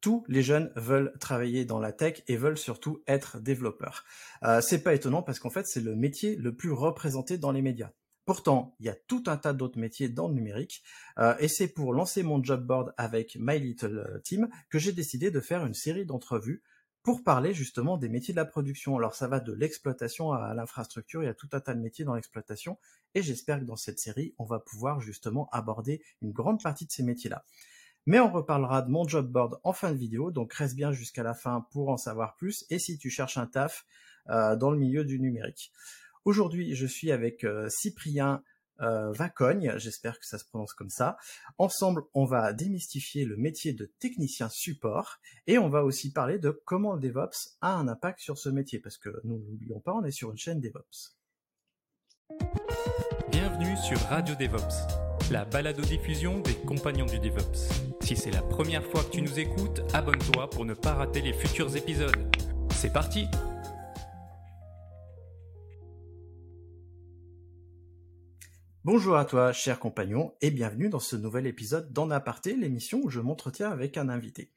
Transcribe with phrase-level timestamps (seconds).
[0.00, 4.04] Tous les jeunes veulent travailler dans la tech et veulent surtout être développeurs.
[4.44, 7.62] Euh, c'est pas étonnant parce qu'en fait, c'est le métier le plus représenté dans les
[7.62, 7.90] médias.
[8.24, 10.82] Pourtant, il y a tout un tas d'autres métiers dans le numérique,
[11.18, 15.30] euh, et c'est pour lancer mon job board avec My Little Team que j'ai décidé
[15.30, 16.62] de faire une série d'entrevues
[17.02, 18.96] pour parler justement des métiers de la production.
[18.96, 22.04] Alors ça va de l'exploitation à l'infrastructure, il y a tout un tas de métiers
[22.04, 22.78] dans l'exploitation,
[23.14, 26.92] et j'espère que dans cette série, on va pouvoir justement aborder une grande partie de
[26.92, 27.44] ces métiers-là.
[28.06, 31.22] Mais on reparlera de mon job board en fin de vidéo, donc reste bien jusqu'à
[31.22, 33.84] la fin pour en savoir plus, et si tu cherches un taf
[34.28, 35.72] euh, dans le milieu du numérique.
[36.24, 38.42] Aujourd'hui, je suis avec euh, Cyprien
[38.80, 41.18] euh, Vacogne, j'espère que ça se prononce comme ça.
[41.58, 46.50] Ensemble, on va démystifier le métier de technicien support et on va aussi parler de
[46.64, 50.04] comment le DevOps a un impact sur ce métier, parce que nous n'oublions pas, on
[50.04, 51.16] est sur une chaîne DevOps.
[53.30, 54.86] Bienvenue sur Radio DevOps,
[55.30, 57.68] la balado-diffusion des compagnons du DevOps.
[58.00, 61.32] Si c'est la première fois que tu nous écoutes, abonne-toi pour ne pas rater les
[61.32, 62.36] futurs épisodes.
[62.74, 63.26] C'est parti
[68.82, 73.08] Bonjour à toi, cher compagnon, et bienvenue dans ce nouvel épisode d'En Aparté, l'émission où
[73.08, 74.50] je m'entretiens avec un invité.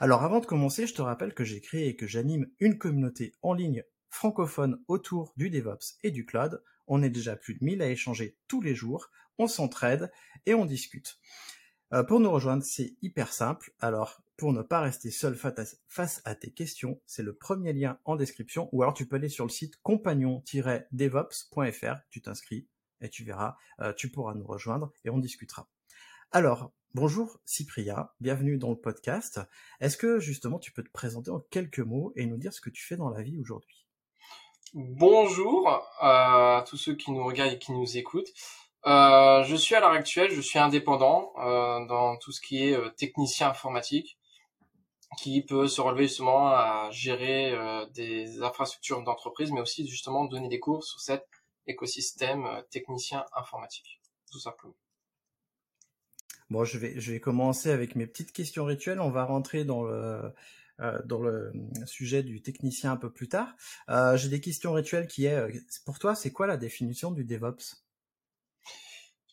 [0.00, 3.32] Alors avant de commencer, je te rappelle que j'ai créé et que j'anime une communauté
[3.40, 6.62] en ligne francophone autour du DevOps et du cloud.
[6.88, 9.08] On est déjà plus de 1000 à échanger tous les jours,
[9.40, 10.12] on s'entraide
[10.46, 11.18] et on discute.
[11.92, 13.72] Euh, pour nous rejoindre, c'est hyper simple.
[13.80, 18.16] Alors, pour ne pas rester seul face à tes questions, c'est le premier lien en
[18.16, 22.66] description, ou alors tu peux aller sur le site compagnon-devops.fr, tu t'inscris,
[23.00, 25.68] et tu verras, euh, tu pourras nous rejoindre et on discutera.
[26.32, 29.40] Alors, bonjour Cyprien, bienvenue dans le podcast.
[29.80, 32.70] Est-ce que justement tu peux te présenter en quelques mots et nous dire ce que
[32.70, 33.86] tu fais dans la vie aujourd'hui?
[34.74, 38.32] Bonjour à tous ceux qui nous regardent et qui nous écoutent.
[38.86, 42.96] Euh, je suis à l'heure actuelle, je suis indépendant euh, dans tout ce qui est
[42.96, 44.18] technicien informatique,
[45.18, 47.54] qui peut se relever justement à gérer
[47.94, 51.26] des infrastructures d'entreprise, mais aussi justement donner des cours sur cette
[51.70, 54.74] écosystème euh, technicien informatique, tout simplement.
[56.50, 59.00] Bon, je vais, je vais commencer avec mes petites questions rituelles.
[59.00, 60.32] On va rentrer dans le,
[60.80, 61.52] euh, dans le
[61.86, 63.54] sujet du technicien un peu plus tard.
[63.88, 65.40] Euh, J'ai des questions rituelles qui est,
[65.84, 67.84] pour toi, c'est quoi la définition du DevOps?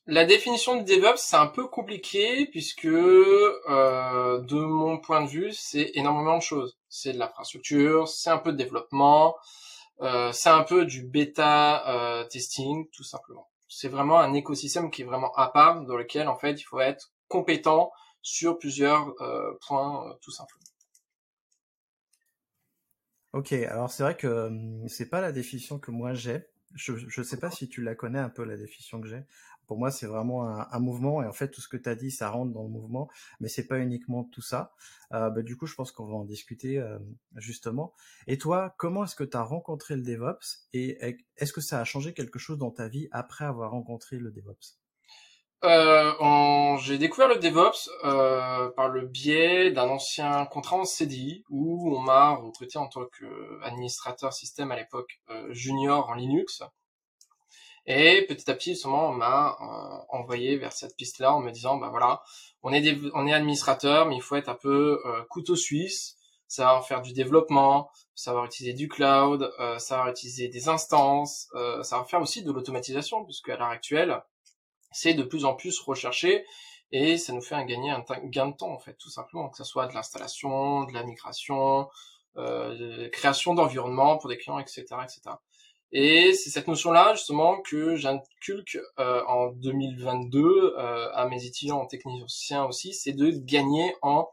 [0.09, 5.51] La définition du DevOps, c'est un peu compliqué puisque, euh, de mon point de vue,
[5.51, 6.77] c'est énormément de choses.
[6.87, 9.35] C'est de l'infrastructure, c'est un peu de développement,
[9.99, 13.49] euh, c'est un peu du bêta euh, testing, tout simplement.
[13.67, 16.79] C'est vraiment un écosystème qui est vraiment à part, dans lequel en fait il faut
[16.79, 17.91] être compétent
[18.21, 20.63] sur plusieurs euh, points, tout simplement.
[23.33, 26.47] Ok, alors c'est vrai que hum, c'est pas la définition que moi j'ai.
[26.75, 29.23] Je ne sais pas si tu la connais un peu la définition que j'ai.
[29.67, 32.09] Pour moi, c'est vraiment un, mouvement et en fait, tout ce que tu as dit,
[32.09, 33.09] ça rentre dans le mouvement,
[33.41, 34.73] mais c'est pas uniquement tout ça.
[35.13, 36.97] Euh, bah, du coup, je pense qu'on va en discuter euh,
[37.35, 37.93] justement.
[38.27, 40.97] Et toi, comment est-ce que tu as rencontré le DevOps et
[41.35, 44.79] est-ce que ça a changé quelque chose dans ta vie après avoir rencontré le DevOps?
[45.65, 51.93] Euh, J'ai découvert le DevOps euh, par le biais d'un ancien contrat en CDI où
[51.93, 55.19] on m'a recruté en tant qu'administrateur système à l'époque
[55.49, 56.63] junior en Linux.
[57.87, 61.77] Et petit à petit, justement, on m'a euh, envoyé vers cette piste-là en me disant,
[61.77, 62.21] bah voilà,
[62.61, 66.17] on est, on est administrateur, mais il faut être un peu euh, couteau suisse,
[66.49, 72.09] savoir faire du développement, savoir utiliser du cloud, euh, savoir utiliser des instances, euh, savoir
[72.09, 74.21] faire aussi de l'automatisation, puisque à l'heure actuelle,
[74.91, 76.45] c'est de plus en plus recherché
[76.91, 79.57] et ça nous fait un gagner un gain de temps en fait, tout simplement, que
[79.57, 81.89] ce soit de l'installation, de la migration,
[82.35, 85.35] de création d'environnement pour des clients, etc., etc.
[85.91, 91.85] Et c'est cette notion-là justement que j'inculque euh, en 2022 euh, à mes étudiants en
[91.85, 94.27] technicien aussi, c'est de gagner en,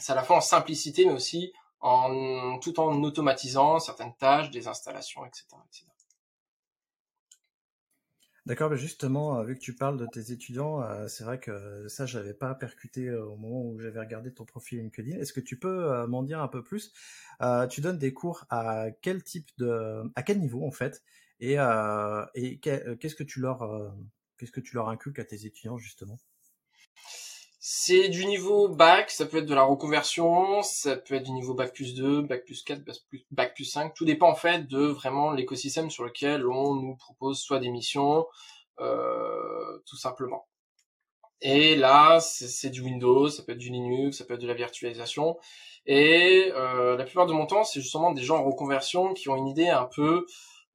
[0.00, 4.68] c'est à la fois en simplicité mais aussi en tout en automatisant certaines tâches, des
[4.68, 5.93] installations, etc., etc.
[8.46, 11.86] D'accord, mais justement, euh, vu que tu parles de tes étudiants, euh, c'est vrai que
[11.88, 15.18] ça, je n'avais pas percuté euh, au moment où j'avais regardé ton profil LinkedIn.
[15.18, 16.92] Est-ce que tu peux m'en dire un peu plus?
[17.70, 21.02] Tu donnes des cours à quel type de, à quel niveau en fait,
[21.40, 21.54] et,
[22.34, 23.94] et qu'est-ce que tu leur,
[24.38, 26.18] qu'est-ce que tu leur inculques à tes étudiants justement?
[27.66, 31.54] C'est du niveau bac, ça peut être de la reconversion, ça peut être du niveau
[31.54, 33.94] bac plus 2, bac plus 4, bac plus, bac plus 5.
[33.94, 38.26] Tout dépend en fait de vraiment l'écosystème sur lequel on nous propose soit des missions,
[38.80, 40.46] euh, tout simplement.
[41.40, 44.52] Et là, c'est du Windows, ça peut être du Linux, ça peut être de la
[44.52, 45.38] virtualisation.
[45.86, 49.36] Et euh, la plupart de mon temps, c'est justement des gens en reconversion qui ont
[49.36, 50.26] une idée un peu,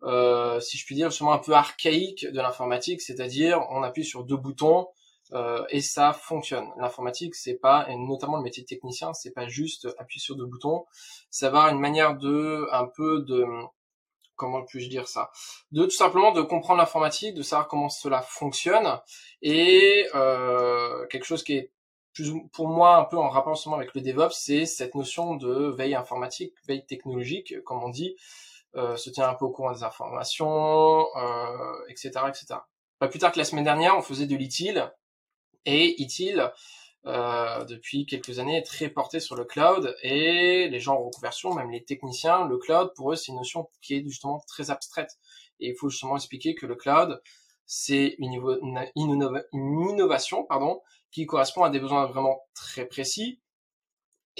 [0.01, 4.24] euh, si je puis dire, justement un peu archaïque de l'informatique, c'est-à-dire on appuie sur
[4.24, 4.88] deux boutons
[5.33, 6.69] euh, et ça fonctionne.
[6.77, 10.45] L'informatique, c'est pas, et notamment le métier de technicien, c'est pas juste appuyer sur deux
[10.45, 10.85] boutons.
[11.29, 13.45] Ça avoir une manière de, un peu de,
[14.35, 15.31] comment puis-je dire ça?
[15.71, 18.99] De tout simplement de comprendre l'informatique, de savoir comment cela fonctionne,
[19.41, 21.71] et euh, quelque chose qui est
[22.13, 25.69] plus pour moi un peu en rapport justement avec le DevOps, c'est cette notion de
[25.77, 28.15] veille informatique, veille technologique, comme on dit,
[28.75, 31.05] euh, se tient un peu au courant des informations,
[31.87, 32.55] etc., etc.
[32.97, 34.91] Pas plus tard que la semaine dernière, on faisait de l'ITIL,
[35.65, 36.51] et ITIL,
[37.06, 41.53] euh, depuis quelques années, est très porté sur le cloud, et les gens en reconversion,
[41.53, 45.17] même les techniciens, le cloud, pour eux, c'est une notion qui est justement très abstraite.
[45.59, 47.21] Et il faut justement expliquer que le cloud,
[47.65, 48.33] c'est une,
[48.95, 53.39] une, innovation pardon, qui correspond à des besoins vraiment très précis.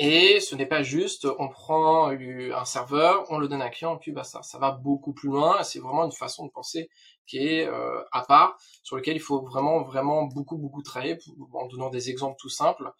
[0.01, 3.98] Et ce n'est pas juste, on prend un serveur, on le donne à un client,
[3.98, 5.62] et puis bah ça, ça va beaucoup plus loin.
[5.63, 6.90] C'est vraiment une façon de penser
[7.25, 11.18] qui est euh, à part, sur lequel il faut vraiment, vraiment beaucoup, beaucoup travailler,
[11.51, 12.94] en donnant des exemples tout simples,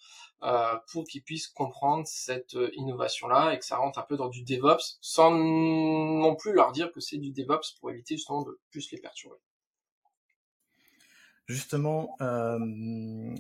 [0.44, 4.28] euh, pour qu'ils puissent comprendre cette euh, innovation-là et que ça rentre un peu dans
[4.28, 8.60] du DevOps, sans non plus leur dire que c'est du DevOps pour éviter justement de
[8.72, 9.38] plus les perturber.
[11.48, 12.60] Justement, euh,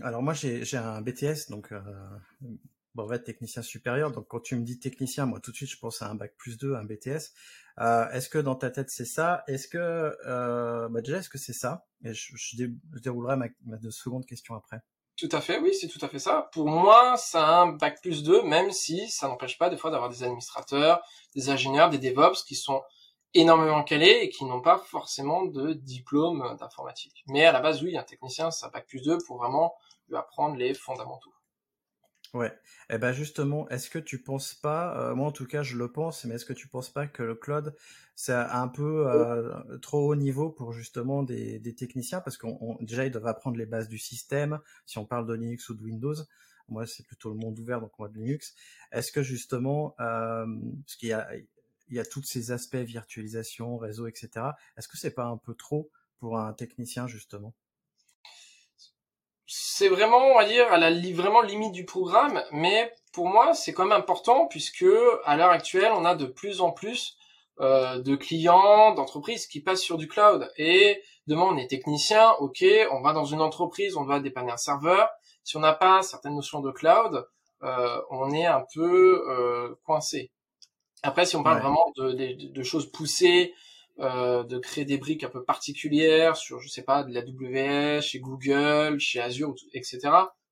[0.02, 1.82] alors moi j'ai un BTS, donc euh,
[3.00, 4.12] brevet de technicien supérieur.
[4.12, 6.34] Donc quand tu me dis technicien, moi tout de suite je pense à un bac
[6.38, 7.34] plus 2, un BTS.
[7.80, 9.44] Euh, est-ce que dans ta tête c'est ça?
[9.48, 11.86] Est-ce que euh, bah déjà est-ce que c'est ça?
[12.04, 12.66] Je,
[13.02, 14.82] déroulerai ma, ma seconde question après.
[15.18, 16.50] Tout à fait, oui, c'est tout à fait ça.
[16.54, 20.10] Pour moi, c'est un bac plus 2, même si ça n'empêche pas des fois d'avoir
[20.10, 21.02] des administrateurs,
[21.36, 22.82] des ingénieurs, des DevOps qui sont
[23.34, 27.26] énormément calés et qui n'ont pas forcément de diplôme d'informatique.
[27.28, 29.76] Mais à la base, oui, un technicien, ça bac plus 2 pour vraiment
[30.08, 31.34] lui apprendre les fondamentaux.
[32.36, 32.50] Ouais.
[32.92, 35.76] Et eh ben justement, est-ce que tu penses pas, euh, moi en tout cas je
[35.78, 37.76] le pense, mais est-ce que tu penses pas que le cloud
[38.14, 42.22] c'est un peu euh, trop haut niveau pour justement des, des techniciens?
[42.22, 44.60] Parce qu'on déjà ils doivent apprendre les bases du système.
[44.86, 46.14] Si on parle de Linux ou de Windows,
[46.68, 48.54] moi c'est plutôt le monde ouvert donc moi de Linux.
[48.92, 50.46] Est-ce que justement, euh,
[50.86, 51.28] parce qu'il y a
[51.90, 54.56] il y a tous ces aspects virtualisation, réseau, etc.
[54.78, 55.90] Est-ce que c'est pas un peu trop
[56.20, 57.56] pour un technicien justement?
[59.52, 63.74] C'est vraiment, on va dire, à la vraiment limite du programme, mais pour moi, c'est
[63.74, 64.86] quand même important puisque
[65.26, 67.18] à l'heure actuelle, on a de plus en plus
[67.60, 70.52] euh, de clients, d'entreprises qui passent sur du cloud.
[70.58, 74.58] Et demain, on est technicien, ok, on va dans une entreprise, on doit dépanner un
[74.58, 75.10] serveur.
[75.44, 77.26] Si on n'a pas certaines notions de cloud,
[77.64, 80.30] euh, on est un peu euh, coincé.
[81.02, 83.56] Après, si on parle vraiment de, de, choses poussées,
[84.00, 88.02] euh, de créer des briques un peu particulières sur, je sais pas, de la WS,
[88.02, 90.00] chez Google, chez Azure, etc.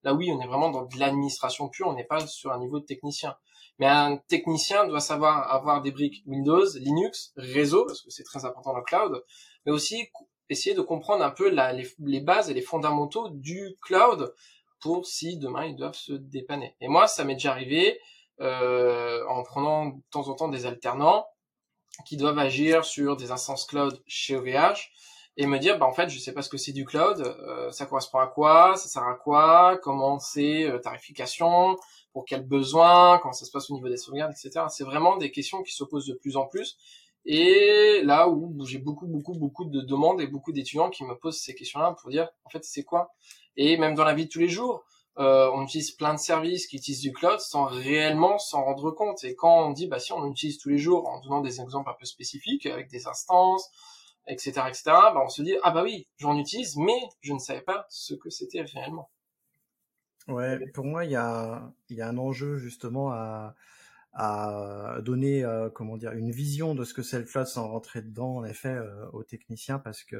[0.03, 2.79] Là, oui, on est vraiment dans de l'administration pure, on n'est pas sur un niveau
[2.79, 3.35] de technicien.
[3.79, 8.43] Mais un technicien doit savoir avoir des briques Windows, Linux, réseau, parce que c'est très
[8.43, 9.23] important dans le cloud,
[9.65, 10.09] mais aussi
[10.49, 14.33] essayer de comprendre un peu les, les, bases et les fondamentaux du cloud
[14.81, 16.75] pour si demain ils doivent se dépanner.
[16.81, 17.99] Et moi, ça m'est déjà arrivé
[18.39, 21.25] euh, en prenant de temps en temps des alternants
[22.05, 24.91] qui doivent agir sur des instances cloud chez OVH
[25.37, 27.71] et me dire bah en fait je sais pas ce que c'est du cloud euh,
[27.71, 31.75] ça correspond à quoi ça sert à quoi comment c'est euh, tarification
[32.11, 35.31] pour quels besoins comment ça se passe au niveau des sauvegardes etc c'est vraiment des
[35.31, 36.77] questions qui se posent de plus en plus.
[37.29, 41.37] Et là où j'ai beaucoup beaucoup beaucoup de demandes et beaucoup d'étudiants qui me posent
[41.37, 43.13] ces questions là pour dire en fait c'est quoi?
[43.57, 44.85] Et même dans la vie de tous les jours
[45.19, 49.23] euh, on utilise plein de services qui utilisent du cloud sans réellement s'en rendre compte.
[49.23, 51.89] Et quand on dit, bah si on l'utilise tous les jours en donnant des exemples
[51.89, 53.69] un peu spécifiques avec des instances,
[54.27, 57.61] etc., etc., bah on se dit, ah bah oui, j'en utilise, mais je ne savais
[57.61, 59.09] pas ce que c'était réellement.
[60.27, 63.55] Ouais, pour moi, il y a, y a un enjeu justement à,
[64.13, 68.01] à donner, euh, comment dire, une vision de ce que c'est le cloud sans rentrer
[68.01, 70.17] dedans, en effet, euh, aux techniciens, parce que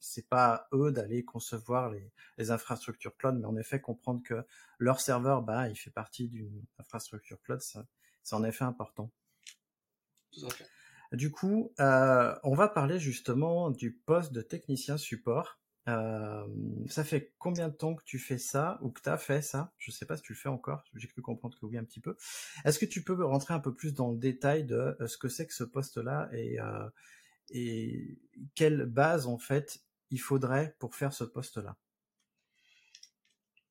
[0.00, 4.44] c'est pas eux d'aller concevoir les, les, infrastructures cloud, mais en effet comprendre que
[4.78, 9.10] leur serveur, bah, il fait partie d'une infrastructure cloud, c'est en effet important.
[11.12, 15.58] Du coup, euh, on va parler justement du poste de technicien support.
[15.88, 16.46] Euh,
[16.86, 19.72] ça fait combien de temps que tu fais ça ou que tu as fait ça?
[19.78, 20.84] Je sais pas si tu le fais encore.
[20.94, 22.16] J'ai cru comprendre que oui un petit peu.
[22.66, 25.28] Est-ce que tu peux rentrer un peu plus dans le détail de euh, ce que
[25.28, 26.88] c'est que ce poste-là et, euh,
[27.50, 28.18] et
[28.54, 31.76] quelle base en fait il faudrait pour faire ce poste-là?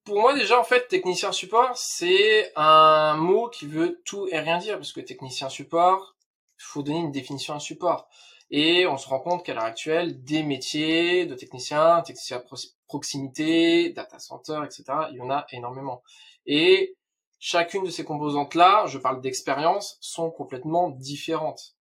[0.03, 4.57] Pour moi déjà en fait technicien support c'est un mot qui veut tout et rien
[4.57, 6.15] dire parce que technicien support
[6.59, 8.07] il faut donner une définition à support
[8.49, 12.41] et on se rend compte qu'à l'heure actuelle des métiers de technicien, technicien
[12.87, 14.83] proximité, data center, etc.
[15.11, 16.01] Il y en a énormément
[16.45, 16.95] et
[17.39, 21.76] chacune de ces composantes là, je parle d'expérience, sont complètement différentes.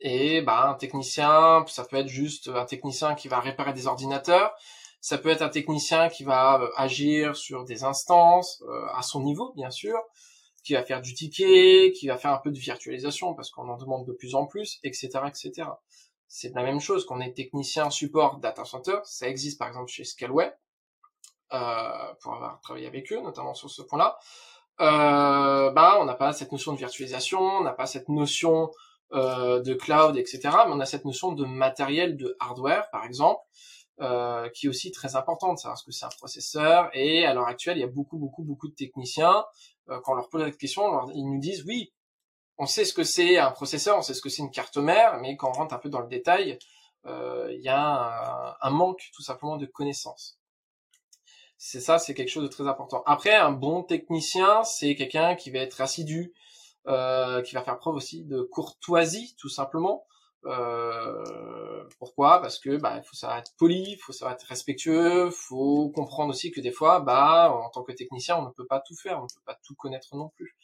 [0.00, 4.54] Et bah un technicien, ça peut être juste un technicien qui va réparer des ordinateurs,
[5.00, 9.22] ça peut être un technicien qui va euh, agir sur des instances euh, à son
[9.22, 9.98] niveau, bien sûr,
[10.64, 13.76] qui va faire du ticket, qui va faire un peu de virtualisation parce qu'on en
[13.76, 15.68] demande de plus en plus, etc., etc.
[16.28, 18.98] C'est la même chose qu'on est technicien support data center.
[19.04, 20.52] Ça existe par exemple chez Scaleway
[21.52, 24.18] euh, pour avoir travaillé avec eux, notamment sur ce point-là.
[24.80, 28.70] Euh, bah, on n'a pas cette notion de virtualisation, on n'a pas cette notion
[29.12, 30.40] euh, de cloud, etc.
[30.66, 33.40] Mais on a cette notion de matériel, de hardware, par exemple,
[34.00, 36.90] euh, qui est aussi très importante, savoir ce que c'est un processeur.
[36.94, 39.44] Et à l'heure actuelle, il y a beaucoup, beaucoup, beaucoup de techniciens,
[39.90, 41.92] euh, quand on leur pose cette question, ils nous disent oui,
[42.58, 45.18] on sait ce que c'est un processeur, on sait ce que c'est une carte mère,
[45.18, 46.58] mais quand on rentre un peu dans le détail,
[47.06, 50.38] euh, il y a un, manque tout simplement de connaissances.
[51.56, 53.02] C'est ça, c'est quelque chose de très important.
[53.06, 56.32] Après, un bon technicien, c'est quelqu'un qui va être assidu,
[56.86, 60.06] euh, qui va faire preuve aussi de courtoisie, tout simplement.
[60.46, 62.40] Euh, pourquoi?
[62.40, 66.50] Parce que bah faut savoir être poli, il faut savoir être respectueux, faut comprendre aussi
[66.50, 69.24] que des fois, bah en tant que technicien, on ne peut pas tout faire, on
[69.24, 70.56] ne peut pas tout connaître non plus,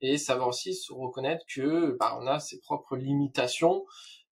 [0.00, 3.84] et savoir aussi se reconnaître que bah on a ses propres limitations,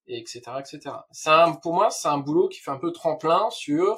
[0.06, 0.42] et etc.
[0.60, 0.96] etc.
[1.10, 1.30] C'est
[1.62, 3.96] pour moi, c'est un boulot qui fait un peu tremplin sur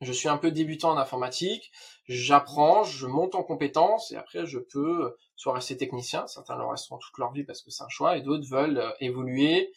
[0.00, 1.72] je suis un peu débutant en informatique,
[2.06, 6.98] j'apprends, je monte en compétences et après je peux soit rester technicien, certains le resteront
[6.98, 9.72] toute leur vie parce que c'est un choix et d'autres veulent euh, évoluer,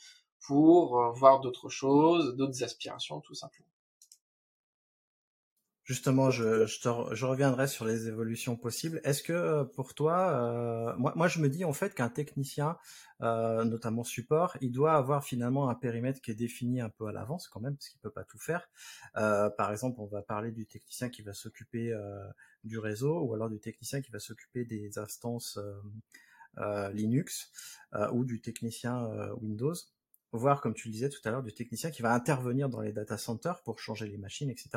[0.48, 3.70] pour euh, voir d'autres choses, d'autres aspirations, tout simplement.
[5.83, 6.77] Justement, je, je,
[7.11, 9.01] je, reviendrai sur les évolutions possibles.
[9.03, 12.77] Est-ce que euh, pour toi, euh, moi, moi, je me dis en fait qu'un technicien,
[13.21, 17.11] euh, notamment support, il doit avoir finalement un périmètre qui est défini un peu à
[17.11, 18.69] l'avance quand même, parce qu'il peut pas tout faire.
[19.13, 21.95] Par exemple, on va parler du technicien qui va s'occuper
[22.63, 25.59] du réseau, ou alors du technicien qui va s'occuper des instances
[26.93, 27.51] Linux,
[28.11, 29.07] ou du technicien
[29.41, 29.73] Windows
[30.38, 32.93] voir, comme tu le disais tout à l'heure, du technicien qui va intervenir dans les
[32.93, 34.69] data centers pour changer les machines, etc.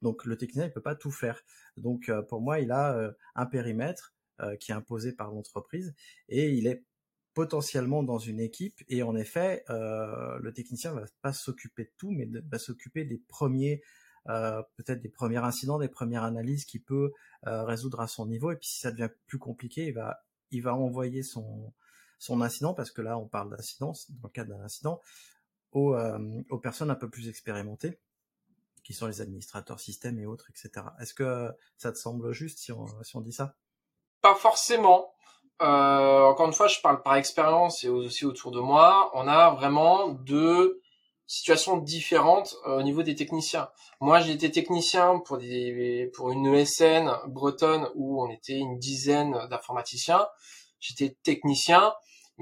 [0.00, 1.42] Donc le technicien, il peut pas tout faire.
[1.76, 5.94] Donc euh, pour moi, il a euh, un périmètre euh, qui est imposé par l'entreprise
[6.28, 6.84] et il est
[7.34, 12.28] potentiellement dans une équipe et en effet, le technicien va pas s'occuper de tout, mais
[12.50, 13.82] va s'occuper des premiers
[14.26, 17.10] peut-être des premiers incidents, des premières analyses qu'il peut
[17.44, 18.50] résoudre à son niveau.
[18.50, 21.72] Et puis si ça devient plus compliqué, il va, il va envoyer son,
[22.22, 25.00] son incident, parce que là on parle d'incident, dans le cadre d'un incident,
[25.72, 27.98] aux, euh, aux, personnes un peu plus expérimentées,
[28.84, 30.86] qui sont les administrateurs système et autres, etc.
[31.00, 33.56] Est-ce que ça te semble juste si on, si on dit ça?
[34.20, 35.14] Pas forcément.
[35.62, 39.10] Euh, encore une fois, je parle par expérience et aussi autour de moi.
[39.14, 40.80] On a vraiment deux
[41.26, 43.68] situations différentes euh, au niveau des techniciens.
[44.00, 49.48] Moi, j'ai été technicien pour des pour une ESN bretonne où on était une dizaine
[49.48, 50.28] d'informaticiens.
[50.78, 51.92] J'étais technicien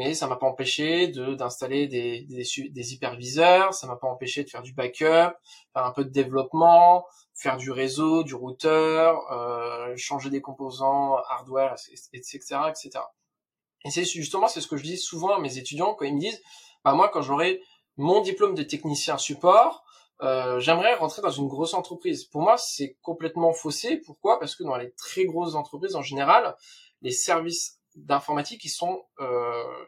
[0.00, 4.44] mais ça m'a pas empêché de d'installer des, des, des, hyperviseurs, ça m'a pas empêché
[4.44, 5.34] de faire du backup,
[5.74, 7.04] faire un peu de développement,
[7.34, 11.74] faire du réseau, du routeur, euh, changer des composants hardware,
[12.14, 12.38] etc.,
[12.70, 13.04] etc.
[13.84, 16.20] Et c'est justement c'est ce que je dis souvent à mes étudiants quand ils me
[16.20, 16.40] disent,
[16.82, 17.60] bah moi quand j'aurai
[17.98, 19.84] mon diplôme de technicien support,
[20.22, 22.24] euh, j'aimerais rentrer dans une grosse entreprise.
[22.24, 23.98] Pour moi, c'est complètement faussé.
[23.98, 24.38] Pourquoi?
[24.40, 26.56] Parce que dans les très grosses entreprises, en général,
[27.02, 29.86] les services d'informatique qui sont euh,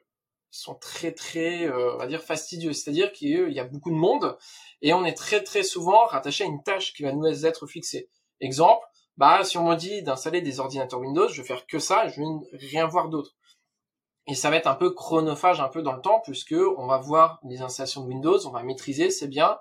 [0.51, 4.37] sont très très euh, on va dire fastidieux c'est-à-dire qu'il y a beaucoup de monde
[4.83, 8.11] et on est très très souvent rattaché à une tâche qui va nous être fixée.
[8.41, 8.85] Exemple
[9.17, 12.21] bah si on me dit d'installer des ordinateurs Windows je vais faire que ça je
[12.21, 13.33] vais rien voir d'autre.
[14.29, 16.99] Et ça va être un peu chronophage un peu dans le temps puisque on va
[16.99, 19.59] voir les installations de Windows on va maîtriser c'est bien.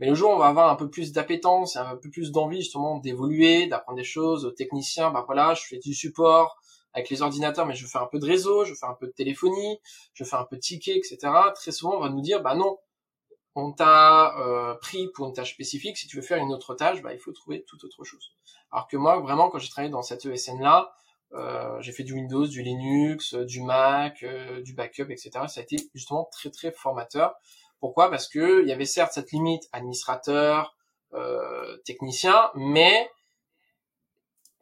[0.00, 2.60] Mais le jour où on va avoir un peu plus d'appétence un peu plus d'envie
[2.60, 6.60] justement d'évoluer d'apprendre des choses aux techniciens bah voilà je fais du support
[6.94, 9.12] avec les ordinateurs, mais je fais un peu de réseau, je fais un peu de
[9.12, 9.80] téléphonie,
[10.14, 11.18] je fais un peu de ticket, etc.
[11.54, 12.78] Très souvent, on va nous dire, bah non,
[13.56, 15.96] on t'a euh, pris pour une tâche spécifique.
[15.96, 18.32] Si tu veux faire une autre tâche, bah il faut trouver toute autre chose.
[18.70, 20.94] Alors que moi, vraiment, quand j'ai travaillé dans cette ESN là,
[21.32, 24.24] euh, j'ai fait du Windows, du Linux, euh, du Mac,
[24.62, 25.30] du backup, etc.
[25.48, 27.34] Ça a été justement très très formateur.
[27.80, 28.10] Pourquoi?
[28.10, 30.76] Parce que il y avait certes cette limite administrateur,
[31.84, 33.08] technicien, mais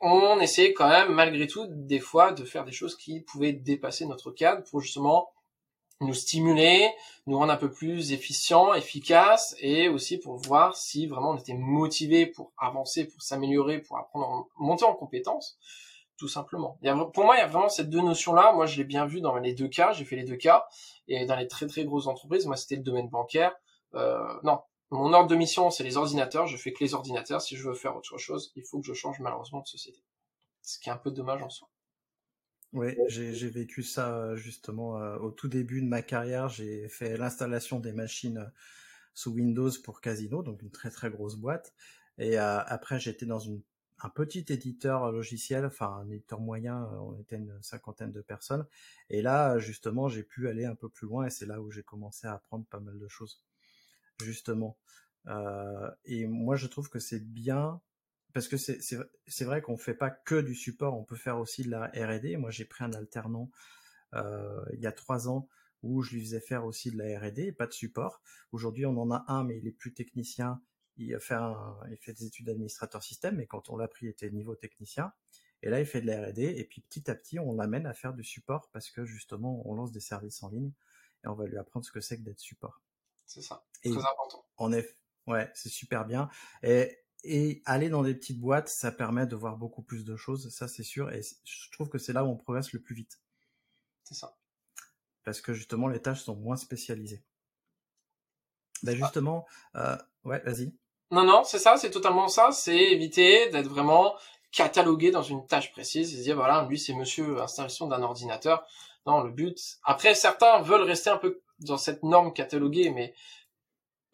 [0.03, 4.05] on essayait quand même, malgré tout, des fois, de faire des choses qui pouvaient dépasser
[4.05, 5.31] notre cadre pour justement
[6.01, 6.91] nous stimuler,
[7.27, 11.55] nous rendre un peu plus efficients, efficaces, et aussi pour voir si vraiment on était
[11.55, 15.57] motivé pour avancer, pour s'améliorer, pour apprendre, monter en compétences,
[16.17, 16.79] tout simplement.
[17.15, 18.53] Pour moi, il y a vraiment ces deux notions-là.
[18.53, 19.93] Moi, je l'ai bien vu dans les deux cas.
[19.93, 20.67] J'ai fait les deux cas,
[21.07, 23.55] et dans les très très grosses entreprises, moi, c'était le domaine bancaire.
[23.95, 24.59] Euh, non,
[24.93, 26.47] mon ordre de mission, c'est les ordinateurs.
[26.47, 27.41] Je fais que les ordinateurs.
[27.41, 30.03] Si je veux faire autre chose, il faut que je change malheureusement de société.
[30.63, 31.69] Ce qui est un peu dommage en soi.
[32.73, 36.49] Oui, j'ai vécu ça euh, justement euh, au tout début de ma carrière.
[36.49, 38.47] J'ai fait l'installation des machines euh,
[39.13, 41.75] sous Windows pour Casino, donc une très très grosse boîte.
[42.19, 43.63] Et après, j'étais dans une,
[44.03, 48.67] un petit éditeur logiciel, enfin un éditeur moyen, on était une cinquantaine de personnes.
[49.09, 51.83] Et là, justement, j'ai pu aller un peu plus loin et c'est là où j'ai
[51.83, 53.43] commencé à apprendre pas mal de choses,
[54.21, 54.79] justement.
[56.05, 57.81] et moi, je trouve que c'est bien
[58.33, 61.71] parce que c'est vrai qu'on fait pas que du support, on peut faire aussi de
[61.71, 62.37] la R&D.
[62.37, 63.51] Moi, j'ai pris un alternant
[64.15, 65.49] euh, il y a trois ans
[65.83, 68.23] où je lui faisais faire aussi de la R&D, pas de support.
[68.53, 70.63] Aujourd'hui, on en a un, mais il est plus technicien.
[70.97, 71.35] Il fait,
[71.91, 75.13] il fait des études d'administrateur système, mais quand on l'a pris, il était niveau technicien.
[75.63, 77.95] Et là, il fait de la R&D, et puis petit à petit, on l'amène à
[77.95, 80.73] faire du support parce que justement, on lance des services en ligne
[81.25, 82.83] et on va lui apprendre ce que c'est que d'être support.
[83.27, 84.45] C'est ça, très important.
[84.57, 84.97] En effet,
[85.27, 86.29] ouais, c'est super bien.
[86.63, 90.53] Et et aller dans des petites boîtes, ça permet de voir beaucoup plus de choses,
[90.53, 91.13] ça c'est sûr.
[91.13, 93.21] Et je trouve que c'est là où on progresse le plus vite.
[94.03, 94.37] C'est ça.
[95.25, 97.23] Parce que justement, les tâches sont moins spécialisées.
[98.83, 99.47] Ben justement,
[99.77, 100.75] euh, ouais, vas-y.
[101.13, 102.51] Non, non, c'est ça, c'est totalement ça.
[102.51, 104.17] C'est éviter d'être vraiment
[104.51, 108.67] catalogué dans une tâche précise et se dire voilà, lui c'est monsieur installation d'un ordinateur.
[109.07, 109.59] Non, le but.
[109.85, 113.15] Après, certains veulent rester un peu dans cette norme cataloguée, mais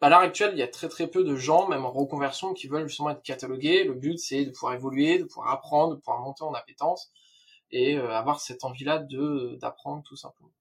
[0.01, 2.67] à l'heure actuelle, il y a très très peu de gens, même en reconversion, qui
[2.67, 3.83] veulent justement être catalogués.
[3.83, 7.11] Le but, c'est de pouvoir évoluer, de pouvoir apprendre, de pouvoir monter en appétence
[7.71, 10.51] et euh, avoir cette envie-là de d'apprendre tout simplement.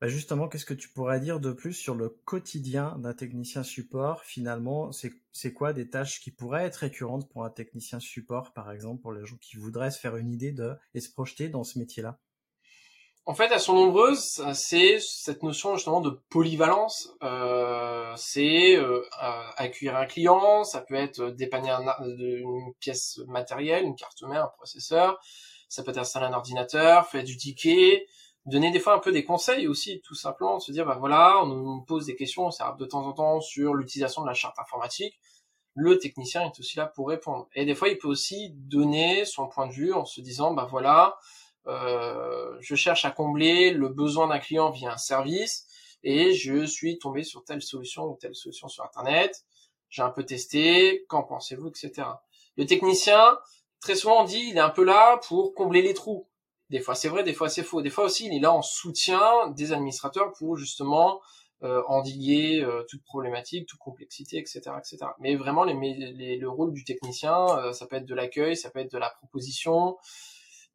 [0.00, 4.24] Bah justement, qu'est-ce que tu pourrais dire de plus sur le quotidien d'un technicien support?
[4.24, 9.02] Finalement, c'est quoi des tâches qui pourraient être récurrentes pour un technicien support, par exemple,
[9.02, 11.78] pour les gens qui voudraient se faire une idée de et se projeter dans ce
[11.78, 12.18] métier-là?
[13.28, 14.42] En fait, elles sont nombreuses.
[14.54, 17.10] C'est cette notion justement de polyvalence.
[17.22, 19.02] Euh, c'est euh,
[19.58, 25.20] accueillir un client, ça peut être dépanner une pièce matérielle, une carte mère, un processeur.
[25.68, 28.06] Ça peut être installer un ordinateur, faire du ticket,
[28.46, 31.48] donner des fois un peu des conseils aussi, tout simplement, se dire bah voilà, on
[31.48, 34.58] nous pose des questions, ça arrive de temps en temps sur l'utilisation de la charte
[34.58, 35.20] informatique.
[35.74, 37.46] Le technicien est aussi là pour répondre.
[37.54, 40.66] Et des fois, il peut aussi donner son point de vue en se disant bah
[40.68, 41.12] voilà euh,
[41.66, 45.66] je cherche à combler le besoin d'un client via un service
[46.02, 49.44] et je suis tombé sur telle solution ou telle solution sur Internet.
[49.90, 52.08] J'ai un peu testé, qu'en pensez-vous, etc.
[52.56, 53.38] Le technicien,
[53.80, 56.28] très souvent on dit, il est un peu là pour combler les trous.
[56.70, 57.82] Des fois c'est vrai, des fois c'est faux.
[57.82, 61.20] Des fois aussi, il est là en soutien des administrateurs pour justement
[61.64, 64.98] euh, endiguer euh, toute problématique, toute complexité, etc., etc.
[65.18, 68.92] Mais vraiment, le rôle du technicien, euh, ça peut être de l'accueil, ça peut être
[68.92, 69.96] de la proposition,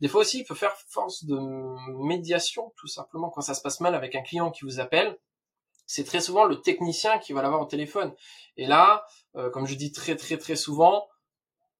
[0.04, 1.40] des fois aussi, il peut faire force de
[2.04, 3.30] médiation, tout simplement.
[3.30, 5.18] Quand ça se passe mal avec un client qui vous appelle,
[5.86, 8.14] c'est très souvent le technicien qui va l'avoir au téléphone.
[8.58, 9.06] Et là,
[9.38, 11.08] euh, comme je dis très très très souvent,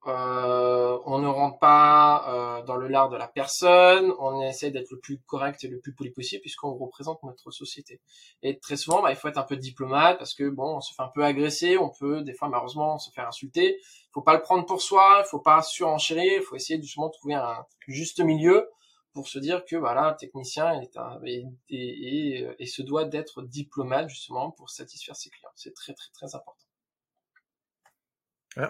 [0.06, 4.92] euh, on ne rentre pas euh, dans le lard de la personne, on essaie d'être
[4.92, 8.02] le plus correct et le plus poli possible puisqu'on représente notre société.
[8.42, 10.94] Et très souvent, bah, il faut être un peu diplomate parce que bon, on se
[10.94, 13.80] fait un peu agresser, on peut des fois malheureusement se faire insulter.
[14.14, 17.36] Faut pas le prendre pour soi, faut pas surenchérir, il faut essayer justement de trouver
[17.36, 18.70] un juste milieu
[19.14, 23.44] pour se dire que voilà, un technicien est un, et, et, et se doit d'être
[23.44, 25.52] diplomate justement pour satisfaire ses clients.
[25.56, 26.64] C'est très très très important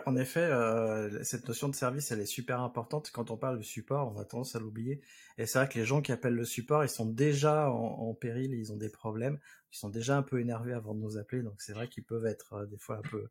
[0.05, 3.11] en effet, euh, cette notion de service, elle est super importante.
[3.11, 5.01] Quand on parle de support, on a tendance à l'oublier.
[5.37, 8.53] Et c'est vrai que les gens qui appellent le support, ils sont déjà en, péril,
[8.53, 9.39] ils ont des problèmes,
[9.73, 11.41] ils sont déjà un peu énervés avant de nous appeler.
[11.41, 13.27] Donc c'est vrai qu'ils peuvent être euh, des fois un peu,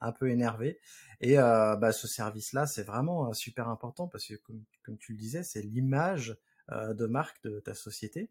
[0.00, 0.78] un peu énervés.
[1.20, 4.34] Et euh, bah, ce service-là, c'est vraiment super important parce que,
[4.84, 6.36] comme, tu le disais, c'est l'image
[6.70, 8.28] de marque de ta société.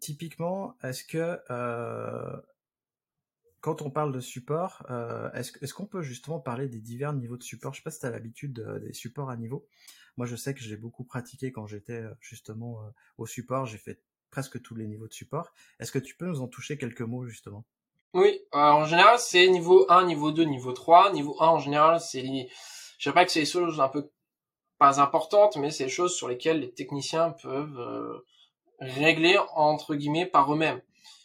[0.00, 1.38] typiquement, est-ce que
[3.62, 7.44] quand on parle de support, euh, est-ce, qu'on peut justement parler des divers niveaux de
[7.44, 7.72] support?
[7.72, 9.66] Je sais pas si tu as l'habitude des supports à niveau.
[10.16, 13.64] Moi, je sais que j'ai beaucoup pratiqué quand j'étais euh, justement euh, au support.
[13.66, 15.54] J'ai fait presque tous les niveaux de support.
[15.78, 17.64] Est-ce que tu peux nous en toucher quelques mots justement?
[18.14, 21.12] Oui, en général, c'est niveau 1, niveau 2, niveau 3.
[21.12, 22.48] Niveau 1, en général, c'est...
[22.98, 24.10] Je sais pas que c'est des choses un peu
[24.78, 28.22] pas importantes, mais c'est des choses sur lesquelles les techniciens peuvent
[28.80, 30.82] régler entre guillemets par eux-mêmes.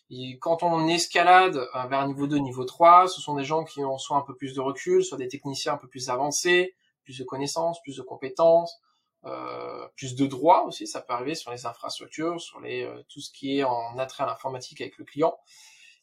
[0.09, 3.83] Et quand on escalade euh, vers niveau 2, niveau 3, ce sont des gens qui
[3.83, 7.17] ont soit un peu plus de recul, soit des techniciens un peu plus avancés, plus
[7.19, 8.79] de connaissances, plus de compétences.
[9.25, 13.19] euh, plus de droits aussi, ça peut arriver sur les infrastructures, sur les euh, tout
[13.21, 15.35] ce qui est en attrait à l'informatique avec le client.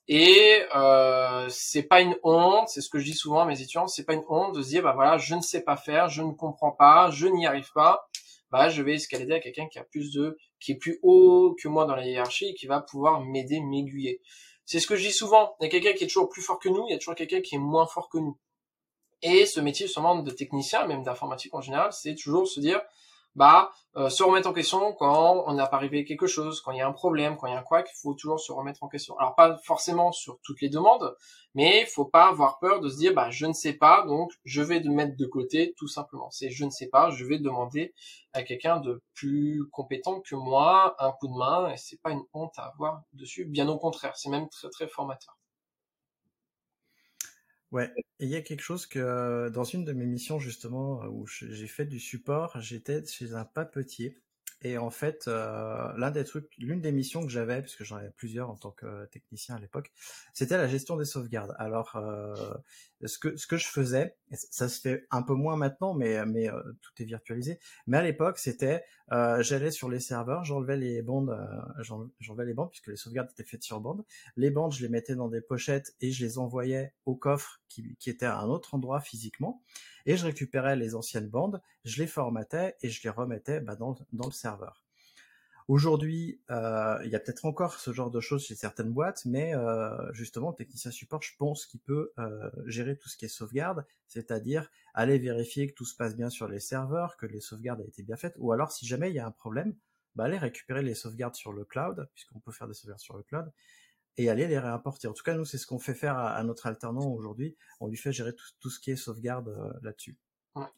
[0.08, 3.86] Et euh, c'est pas une honte, c'est ce que je dis souvent à mes étudiants,
[3.86, 6.22] c'est pas une honte de se dire bah voilà, je ne sais pas faire, je
[6.22, 8.06] ne comprends pas, je n'y arrive pas.
[8.54, 11.66] Bah je vais escalader à quelqu'un qui a plus de qui est plus haut que
[11.66, 14.20] moi dans la hiérarchie et qui va pouvoir m'aider, m'aiguiller.
[14.64, 16.60] C'est ce que je dis souvent, il y a quelqu'un qui est toujours plus fort
[16.60, 18.38] que nous, il y a toujours quelqu'un qui est moins fort que nous.
[19.22, 22.80] Et ce métier justement de technicien, même d'informatique en général, c'est toujours se dire
[23.34, 26.78] bah euh, se remettre en question quand on n'a pas arrivé quelque chose, quand il
[26.78, 28.82] y a un problème, quand il y a un quoi, il faut toujours se remettre
[28.82, 29.18] en question.
[29.18, 31.14] Alors pas forcément sur toutes les demandes,
[31.54, 34.32] mais il faut pas avoir peur de se dire bah je ne sais pas, donc
[34.44, 36.30] je vais de mettre de côté tout simplement.
[36.30, 37.94] C'est je ne sais pas, je vais demander
[38.32, 42.24] à quelqu'un de plus compétent que moi un coup de main et c'est pas une
[42.32, 45.36] honte à avoir dessus, bien au contraire, c'est même très très formateur.
[47.74, 51.66] Ouais, il y a quelque chose que dans une de mes missions justement où j'ai
[51.66, 54.16] fait du support, j'étais chez un papetier
[54.62, 58.12] et en fait, euh, l'un des trucs, l'une des missions que j'avais, puisque j'en avais
[58.12, 59.92] plusieurs en tant que technicien à l'époque,
[60.32, 61.54] c'était la gestion des sauvegardes.
[61.58, 62.54] Alors, euh,
[63.04, 66.48] ce que ce que je faisais, ça se fait un peu moins maintenant, mais mais
[66.50, 67.58] euh, tout est virtualisé.
[67.86, 72.54] Mais à l'époque, c'était, euh, j'allais sur les serveurs, j'enlevais les bandes, euh, j'enlevais les
[72.54, 74.04] bandes puisque les sauvegardes étaient faites sur bande.
[74.36, 77.96] Les bandes, je les mettais dans des pochettes et je les envoyais au coffre qui
[77.98, 79.62] qui était à un autre endroit physiquement
[80.06, 83.96] et je récupérais les anciennes bandes, je les formatais et je les remettais bah, dans,
[84.12, 84.83] dans, le serveur.
[85.66, 89.54] Aujourd'hui, euh, il y a peut-être encore ce genre de choses chez certaines boîtes, mais
[89.54, 93.28] euh, justement, le technicien support, je pense qu'il peut euh, gérer tout ce qui est
[93.28, 97.80] sauvegarde, c'est-à-dire aller vérifier que tout se passe bien sur les serveurs, que les sauvegardes
[97.80, 99.74] aient été bien faites, ou alors si jamais il y a un problème,
[100.16, 103.22] bah, aller récupérer les sauvegardes sur le cloud, puisqu'on peut faire des sauvegardes sur le
[103.22, 103.50] cloud,
[104.18, 105.08] et aller les réimporter.
[105.08, 107.56] En tout cas, nous, c'est ce qu'on fait faire à, notre alternant aujourd'hui.
[107.80, 109.50] On lui fait gérer tout, ce qui est sauvegarde
[109.82, 110.18] là-dessus.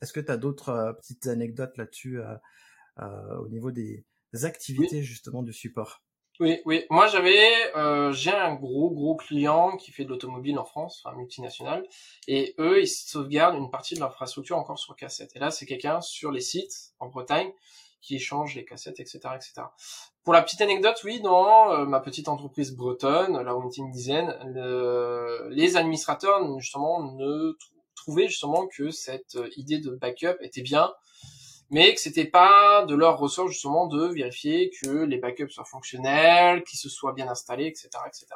[0.00, 2.20] Est-ce que tu as d'autres petites anecdotes là-dessus
[2.98, 4.06] au niveau des,
[4.44, 6.02] activités justement du support
[6.38, 6.84] oui, oui.
[6.90, 7.50] Moi, j'avais,
[8.12, 11.82] j'ai un gros, gros client qui fait de l'automobile en France, enfin multinational,
[12.28, 15.34] et eux, ils sauvegardent une partie de l'infrastructure encore sur cassette.
[15.34, 17.50] Et là, c'est quelqu'un sur les sites en Bretagne
[18.02, 19.62] qui échange les cassettes, etc., etc.
[20.22, 23.80] Pour la petite anecdote, oui, dans euh, ma petite entreprise bretonne, là où on était
[23.80, 24.34] une dizaine,
[25.50, 27.56] les administrateurs justement ne
[27.94, 30.92] trouvaient justement que cette euh, idée de backup était bien,
[31.70, 36.64] mais que c'était pas de leur ressort justement de vérifier que les backups soient fonctionnels,
[36.64, 38.26] qu'ils se soient bien installés, etc., etc.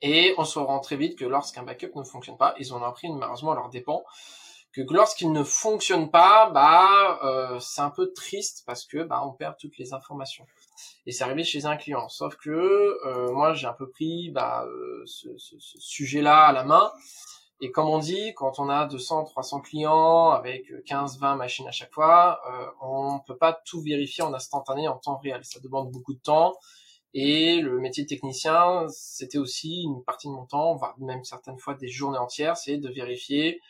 [0.00, 3.08] Et on se rend très vite que lorsqu'un backup ne fonctionne pas, ils ont appris
[3.10, 4.02] malheureusement à leur dépens
[4.72, 9.32] que lorsqu'il ne fonctionne pas, bah euh, c'est un peu triste parce que bah on
[9.32, 10.46] perd toutes les informations.
[11.06, 12.08] Et c'est arrivé chez un client.
[12.08, 16.52] Sauf que euh, moi j'ai un peu pris bah, euh, ce, ce, ce sujet-là à
[16.52, 16.90] la main.
[17.64, 21.70] Et comme on dit, quand on a 200, 300 clients avec 15, 20 machines à
[21.70, 25.44] chaque fois, euh, on peut pas tout vérifier en instantané, en temps réel.
[25.44, 26.56] Ça demande beaucoup de temps.
[27.14, 31.56] Et le métier de technicien, c'était aussi une partie de mon temps, voire même certaines
[31.56, 33.60] fois des journées entières, c'est de vérifier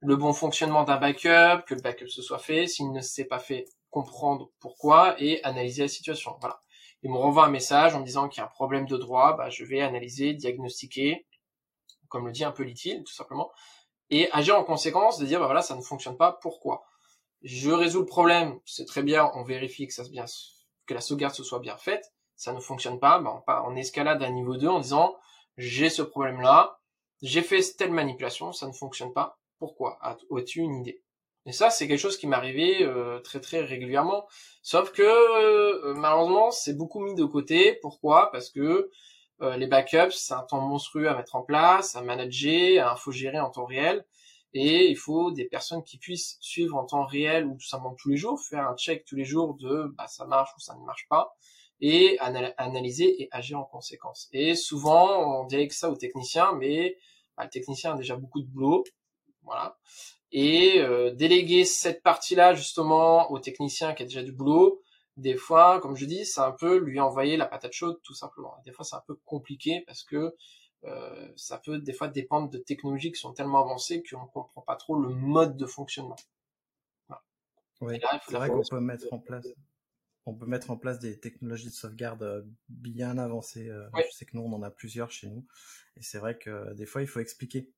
[0.00, 3.38] le bon fonctionnement d'un backup, que le backup se soit fait, s'il ne s'est pas
[3.38, 6.36] fait, comprendre pourquoi et analyser la situation.
[6.40, 6.60] Voilà.
[7.02, 9.34] Il me renvoie un message en me disant qu'il y a un problème de droit,
[9.34, 11.24] bah, je vais analyser, diagnostiquer,
[12.10, 13.50] comme le dit un peu l'ITIL, tout simplement,
[14.10, 16.84] et agir en conséquence de dire, bah voilà, ça ne fonctionne pas, pourquoi?
[17.42, 20.26] Je résous le problème, c'est très bien, on vérifie que ça se bien,
[20.86, 24.22] que la sauvegarde se soit bien faite, ça ne fonctionne pas, bah, on, on escalade
[24.22, 25.16] à niveau 2 en disant,
[25.56, 26.80] j'ai ce problème-là,
[27.22, 29.98] j'ai fait telle manipulation, ça ne fonctionne pas, pourquoi?
[30.02, 31.02] As-tu une idée?
[31.46, 34.26] Et ça, c'est quelque chose qui m'arrivait euh, très très régulièrement.
[34.62, 37.78] Sauf que euh, malheureusement, c'est beaucoup mis de côté.
[37.80, 38.30] Pourquoi?
[38.30, 38.90] Parce que
[39.42, 43.40] euh, les backups, c'est un temps monstrueux à mettre en place, à manager, à infogérer
[43.40, 44.04] en temps réel.
[44.52, 48.10] Et il faut des personnes qui puissent suivre en temps réel ou tout simplement tous
[48.10, 50.84] les jours, faire un check tous les jours de bah, ça marche ou ça ne
[50.84, 51.36] marche pas,
[51.80, 54.28] et analyser et agir en conséquence.
[54.32, 56.96] Et souvent, on que ça aux techniciens, mais
[57.36, 58.84] bah, le technicien a déjà beaucoup de boulot,
[59.44, 59.78] voilà.
[60.32, 64.80] Et euh, déléguer cette partie-là justement au technicien qui a déjà du boulot,
[65.20, 68.56] des fois, comme je dis, c'est un peu lui envoyer la patate chaude tout simplement.
[68.64, 70.34] Des fois, c'est un peu compliqué parce que
[70.84, 74.62] euh, ça peut des fois dépendre de technologies qui sont tellement avancées qu'on ne comprend
[74.62, 76.16] pas trop le mode de fonctionnement.
[77.08, 77.22] Voilà.
[77.82, 79.46] Oui, c'est vrai qu'on peut mettre en place.
[80.26, 83.70] On peut mettre en place des technologies de sauvegarde euh, bien avancées.
[83.94, 85.44] Je sais que nous, on en a plusieurs chez nous.
[85.96, 87.70] Et c'est vrai que des fois, il faut expliquer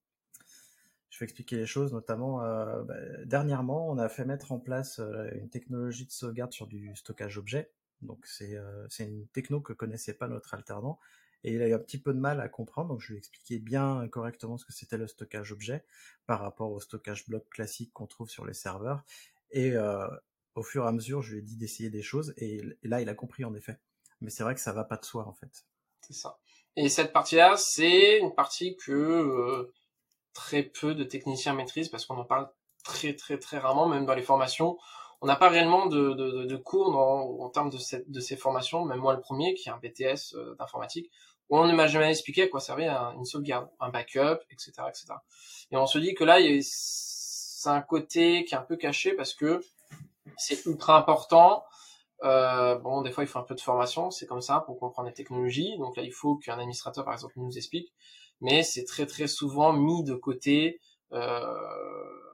[1.12, 2.94] je vais expliquer les choses, notamment euh, bah,
[3.26, 7.36] dernièrement, on a fait mettre en place euh, une technologie de sauvegarde sur du stockage
[7.36, 7.70] objet.
[8.00, 10.98] Donc c'est euh, une techno que connaissait pas notre alternant
[11.44, 12.88] et il a eu un petit peu de mal à comprendre.
[12.88, 15.84] Donc je lui ai expliqué bien correctement ce que c'était le stockage objet
[16.24, 19.04] par rapport au stockage bloc classique qu'on trouve sur les serveurs.
[19.50, 19.74] Et
[20.54, 23.08] au fur et à mesure, je lui ai dit d'essayer des choses et, là, il
[23.10, 23.76] a compris en effet.
[24.22, 25.66] Mais c'est vrai que ça va pas de soi en fait.
[26.00, 26.38] C'est ça.
[26.76, 29.70] Et cette partie-là, c'est une partie que
[30.34, 32.48] très peu de techniciens maîtrisent parce qu'on en parle
[32.84, 34.78] très très très rarement, même dans les formations.
[35.20, 38.84] On n'a pas réellement de, de, de cours en termes de, cette, de ces formations,
[38.84, 41.12] même moi le premier, qui est un BTS euh, d'informatique,
[41.48, 45.14] où on ne m'a jamais expliqué à quoi servait une sauvegarde, un backup, etc., etc.
[45.70, 49.32] Et on se dit que là, c'est un côté qui est un peu caché parce
[49.34, 49.60] que
[50.36, 51.64] c'est ultra important.
[52.24, 55.08] Euh, bon, des fois, il faut un peu de formation, c'est comme ça pour comprendre
[55.08, 55.76] les technologies.
[55.78, 57.92] Donc là, il faut qu'un administrateur, par exemple, nous explique.
[58.42, 60.80] Mais c'est très très souvent mis de côté
[61.12, 61.56] euh,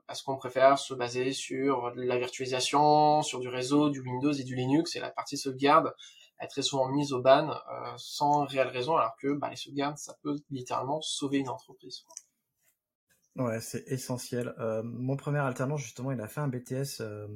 [0.08, 4.56] parce qu'on préfère se baser sur la virtualisation, sur du réseau, du Windows et du
[4.56, 4.96] Linux.
[4.96, 5.94] Et la partie sauvegarde
[6.40, 9.98] est très souvent mise au ban euh, sans réelle raison, alors que bah, les sauvegardes,
[9.98, 12.04] ça peut littéralement sauver une entreprise.
[13.36, 14.54] Ouais, c'est essentiel.
[14.58, 17.28] Euh, mon premier alternant, justement, il a fait un BTS, euh,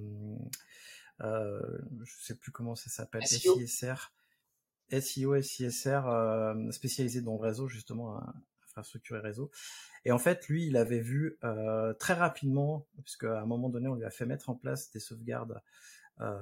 [1.21, 4.13] je sais plus comment ça s'appelle, SISR,
[4.99, 6.01] SIO, SISR,
[6.71, 8.19] spécialisé dans le réseau, justement,
[8.73, 9.51] infrastructure et réseau.
[10.05, 13.89] Et en fait, lui, il avait vu euh, très rapidement, puisque à un moment donné,
[13.89, 15.61] on lui a fait mettre en place des sauvegardes
[16.21, 16.39] euh,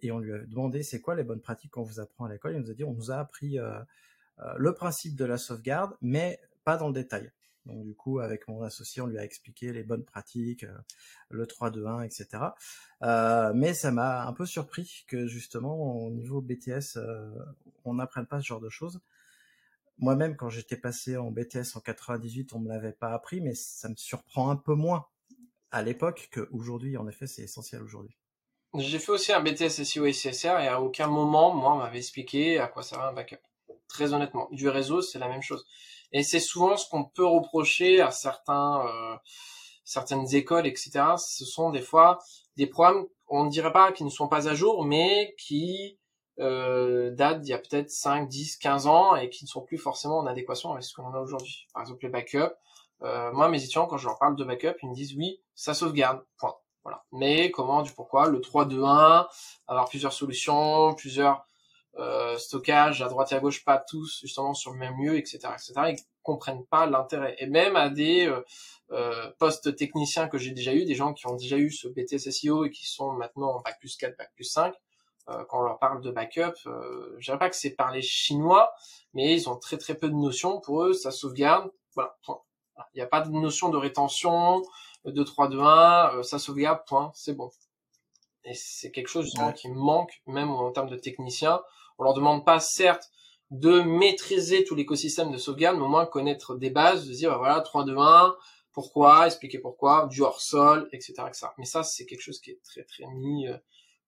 [0.00, 2.54] et on lui a demandé c'est quoi les bonnes pratiques qu'on vous apprend à l'école?
[2.54, 3.58] Il nous a dit on nous a appris
[4.56, 7.30] le principe de la sauvegarde, mais pas dans le détail.
[7.66, 10.78] Donc du coup, avec mon associé, on lui a expliqué les bonnes pratiques, euh,
[11.28, 12.44] le 3-2-1, etc.
[13.02, 17.30] Euh, mais ça m'a un peu surpris que justement, au niveau BTS, euh,
[17.84, 19.00] on n'apprenne pas ce genre de choses.
[20.00, 23.90] Moi-même, quand j'étais passé en BTS en 98, on me l'avait pas appris, mais ça
[23.90, 25.06] me surprend un peu moins
[25.70, 26.96] à l'époque qu'aujourd'hui.
[26.96, 28.16] En effet, c'est essentiel aujourd'hui.
[28.78, 31.98] J'ai fait aussi un BTS SEO et CSR et à aucun moment, moi, on m'avait
[31.98, 33.42] expliqué à quoi servait un backup.
[33.88, 35.66] Très honnêtement, du réseau, c'est la même chose.
[36.12, 39.16] Et c'est souvent ce qu'on peut reprocher à certains, euh,
[39.84, 40.92] certaines écoles, etc.
[41.18, 42.20] Ce sont des fois
[42.56, 45.99] des programmes, on ne dirait pas qui ne sont pas à jour, mais qui
[46.40, 49.78] euh, datent d'il y a peut-être 5, 10, 15 ans et qui ne sont plus
[49.78, 51.66] forcément en adéquation avec ce qu'on a aujourd'hui.
[51.72, 52.54] Par exemple, les backups.
[53.02, 55.74] Euh, moi, mes étudiants, quand je leur parle de backup, ils me disent oui, ça
[55.74, 56.22] sauvegarde.
[56.38, 56.54] Point.
[56.82, 57.04] Voilà.
[57.12, 59.28] Mais comment, du pourquoi, le 3, 2, 1,
[59.68, 61.44] avoir plusieurs solutions, plusieurs
[61.98, 65.38] euh, stockage à droite et à gauche, pas tous justement sur le même lieu, etc.,
[65.54, 65.72] etc.
[65.88, 67.36] Ils comprennent pas l'intérêt.
[67.38, 68.42] Et même à des euh,
[68.92, 72.30] euh, postes techniciens que j'ai déjà eu, des gens qui ont déjà eu ce BTS
[72.30, 74.76] SEO et qui sont maintenant en bac plus 4, bac plus 5, euh,
[75.48, 78.72] quand on leur parle de backup, euh, je dirais pas que c'est par les chinois,
[79.14, 80.60] mais ils ont très très peu de notions.
[80.60, 81.70] Pour eux, ça sauvegarde.
[81.94, 82.16] Voilà.
[82.94, 84.62] Il n'y a pas de notion de rétention,
[85.04, 87.50] de 3, 2, 1, ça sauvegarde, point, c'est bon.
[88.44, 91.60] Et c'est quelque chose justement qui manque, même en termes de techniciens.
[91.98, 93.10] On leur demande pas, certes,
[93.50, 97.60] de maîtriser tout l'écosystème de sauvegarde, mais au moins connaître des bases, de dire, voilà,
[97.60, 98.34] 3, 2, 1,
[98.72, 101.46] pourquoi, expliquer pourquoi, du hors-sol, etc., etc.
[101.58, 103.58] Mais ça, c'est quelque chose qui est très, très mis euh, euh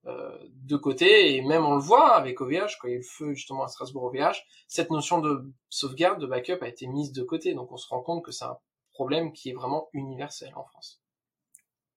[0.05, 3.05] de côté, et même on le voit avec OVH, quand il y a eu le
[3.05, 7.23] feu justement à Strasbourg OVH, cette notion de sauvegarde, de backup a été mise de
[7.23, 8.59] côté, donc on se rend compte que c'est un
[8.93, 11.03] problème qui est vraiment universel en France.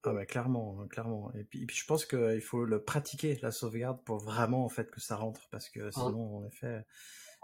[0.07, 1.31] Ah bah clairement, hein, clairement.
[1.33, 5.01] Et puis, je pense qu'il faut le pratiquer la sauvegarde pour vraiment en fait que
[5.01, 6.85] ça rentre parce que sinon en effet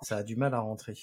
[0.03, 0.95] ça a du mal à rentrer.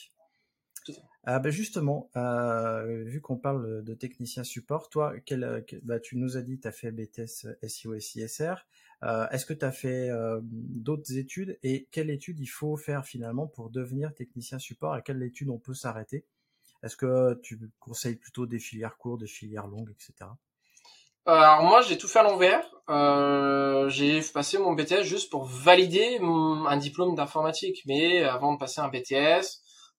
[1.24, 6.36] Ah bah justement, euh, vu qu'on parle de technicien support, toi, quel, bah, tu nous
[6.36, 8.66] as dit tu as fait BTS SEO et CSR.
[9.04, 13.04] Euh, Est-ce que tu as fait euh, d'autres études et quelle étude il faut faire
[13.04, 16.24] finalement pour devenir technicien support À quelle étude on peut s'arrêter?
[16.82, 20.30] Est-ce que tu conseilles plutôt des filières courtes, des filières longues, etc.
[21.26, 22.64] Alors moi j'ai tout fait à l'envers.
[22.88, 27.82] Euh, j'ai passé mon BTS juste pour valider un diplôme d'informatique.
[27.86, 29.42] Mais avant de passer un BTS, euh,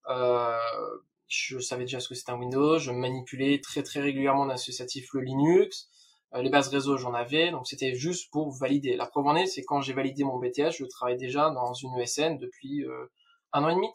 [0.08, 2.80] je savais déjà ce que c'était un Windows.
[2.80, 5.90] Je manipulais très très régulièrement en associatif le Linux.
[6.36, 8.96] Euh, les bases réseau j'en avais, donc c'était juste pour valider.
[8.96, 11.98] La preuve en est, c'est quand j'ai validé mon BTS, je travaille déjà dans une
[11.98, 12.86] ESN depuis
[13.54, 13.90] un an et demi.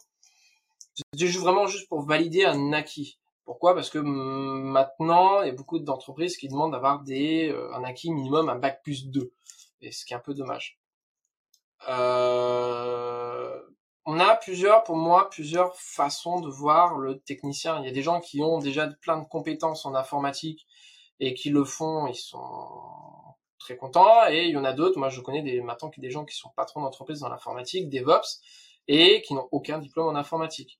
[1.13, 3.19] C'était vraiment juste pour valider un acquis.
[3.45, 3.75] Pourquoi?
[3.75, 8.11] Parce que maintenant, il y a beaucoup d'entreprises qui demandent d'avoir des euh, un acquis
[8.11, 9.31] minimum, un bac plus 2,
[9.81, 10.79] et ce qui est un peu dommage.
[11.87, 13.61] Euh,
[14.05, 17.79] on a plusieurs, pour moi, plusieurs façons de voir le technicien.
[17.79, 20.67] Il y a des gens qui ont déjà plein de compétences en informatique
[21.19, 22.39] et qui le font, ils sont
[23.57, 24.27] très contents.
[24.29, 26.49] Et il y en a d'autres, moi je connais des, maintenant des gens qui sont
[26.55, 28.41] patrons d'entreprise dans l'informatique, DevOps,
[28.87, 30.77] et qui n'ont aucun diplôme en informatique.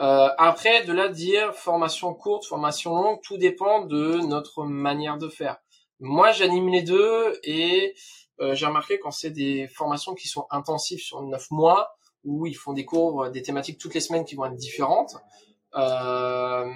[0.00, 5.28] Euh, après, de là dire formation courte, formation longue, tout dépend de notre manière de
[5.28, 5.56] faire.
[6.00, 7.94] Moi, j'anime les deux et
[8.40, 11.97] euh, j'ai remarqué quand c'est des formations qui sont intensives sur neuf mois,
[12.28, 15.16] où ils font des cours, euh, des thématiques toutes les semaines qui vont être différentes.
[15.74, 16.70] Euh,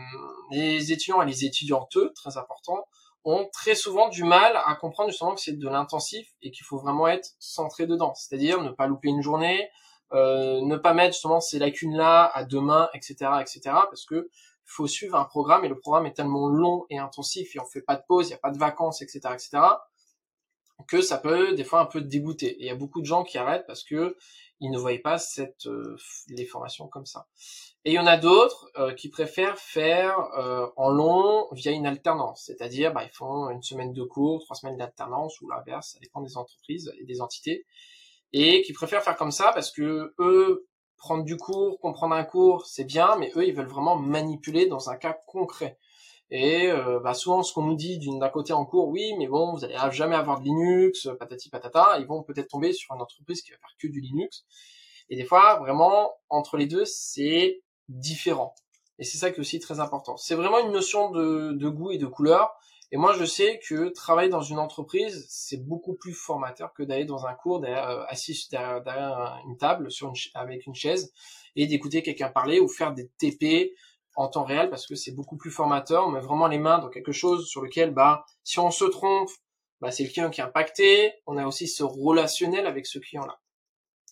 [0.50, 2.86] les étudiants et les étudiantes, très important,
[3.24, 6.78] ont très souvent du mal à comprendre justement que c'est de l'intensif et qu'il faut
[6.78, 8.14] vraiment être centré dedans.
[8.14, 9.68] C'est-à-dire ne pas louper une journée,
[10.12, 14.28] euh, ne pas mettre justement ces lacunes-là à demain, etc., etc., parce que
[14.64, 17.82] faut suivre un programme et le programme est tellement long et intensif et on fait
[17.82, 19.60] pas de pause, il n'y a pas de vacances, etc., etc.,
[20.88, 22.48] que ça peut des fois un peu dégoûter.
[22.48, 24.16] Et il y a beaucoup de gens qui arrêtent parce que
[24.62, 25.96] ils ne voyaient pas cette euh,
[26.28, 27.26] les formations comme ça.
[27.84, 31.84] Et il y en a d'autres euh, qui préfèrent faire euh, en long via une
[31.84, 35.98] alternance, c'est-à-dire bah, ils font une semaine de cours, trois semaines d'alternance ou l'inverse, ça
[35.98, 37.66] dépend des entreprises et des entités,
[38.32, 42.64] et qui préfèrent faire comme ça parce que eux prendre du cours, comprendre un cours,
[42.66, 45.76] c'est bien, mais eux ils veulent vraiment manipuler dans un cas concret.
[46.34, 49.52] Et euh, bah, souvent, ce qu'on nous dit d'un côté en cours, oui, mais bon,
[49.52, 51.98] vous allez jamais avoir de Linux, patati patata.
[52.00, 54.46] Ils vont peut-être tomber sur une entreprise qui va faire que du Linux.
[55.10, 58.54] Et des fois, vraiment, entre les deux, c'est différent.
[58.98, 60.16] Et c'est ça qui est aussi très important.
[60.16, 62.54] C'est vraiment une notion de, goût et de couleur.
[62.92, 67.04] Et moi, je sais que travailler dans une entreprise, c'est beaucoup plus formateur que d'aller
[67.04, 71.12] dans un cours, derrière, euh, assis derrière, une table sur une, avec une chaise
[71.56, 73.74] et d'écouter quelqu'un parler ou faire des TP
[74.14, 76.06] en temps réel parce que c'est beaucoup plus formateur.
[76.06, 79.30] On met vraiment les mains dans quelque chose sur lequel, bah, si on se trompe,
[79.80, 81.14] bah, c'est le client qui est impacté.
[81.26, 83.38] On a aussi ce relationnel avec ce client-là.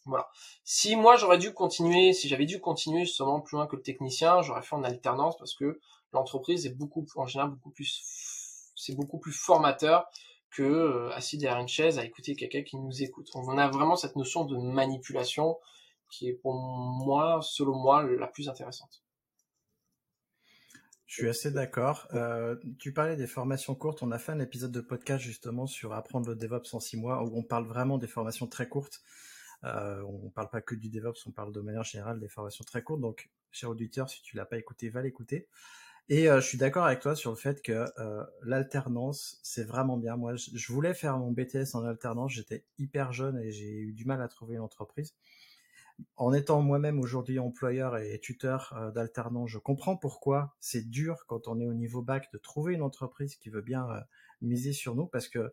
[0.06, 0.28] Voilà.
[0.64, 4.40] Si moi j'aurais dû continuer, si j'avais dû continuer justement plus loin que le technicien,
[4.42, 5.78] j'aurais fait en alternance parce que
[6.12, 10.06] l'entreprise est beaucoup, en général, beaucoup plus, c'est beaucoup plus formateur
[10.50, 13.28] que euh, assis derrière une chaise à écouter quelqu'un qui nous écoute.
[13.34, 15.58] On a vraiment cette notion de manipulation
[16.10, 19.02] qui est pour moi, selon moi, la plus intéressante.
[21.10, 22.06] Je suis assez d'accord.
[22.14, 24.00] Euh, tu parlais des formations courtes.
[24.04, 27.24] On a fait un épisode de podcast justement sur apprendre le DevOps en six mois
[27.24, 29.02] où on parle vraiment des formations très courtes.
[29.64, 32.62] Euh, on ne parle pas que du DevOps, on parle de manière générale des formations
[32.62, 33.00] très courtes.
[33.00, 35.48] Donc, cher auditeur, si tu l'as pas écouté, va l'écouter.
[36.08, 37.86] Et euh, je suis d'accord avec toi sur le fait que
[38.44, 40.14] l'alternance, c'est vraiment bien.
[40.16, 42.34] Moi, je voulais faire mon BTS en alternance.
[42.34, 45.16] J'étais hyper jeune et j'ai eu du mal à trouver une entreprise
[46.16, 51.48] en étant moi-même aujourd'hui employeur et tuteur euh, d'alternants, je comprends pourquoi c'est dur quand
[51.48, 54.00] on est au niveau bac de trouver une entreprise qui veut bien euh,
[54.40, 55.52] miser sur nous parce que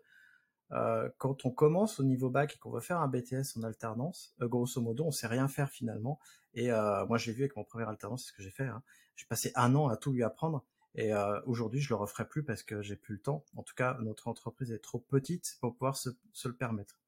[0.71, 4.35] euh, quand on commence au niveau bac et qu'on veut faire un BTS en alternance,
[4.39, 6.19] grosso modo, on sait rien faire finalement.
[6.53, 6.69] Et
[7.07, 8.65] moi, j'ai vu avec mon premier alternance, c'est ce que j'ai fait.
[8.65, 8.81] Hein.
[9.15, 10.65] J'ai passé un an à tout lui apprendre.
[10.95, 11.13] Et
[11.45, 13.45] aujourd'hui, je le referai plus parce que j'ai plus le temps.
[13.55, 16.09] En tout cas, notre entreprise est trop petite pour pouvoir se
[16.47, 16.99] le permettre.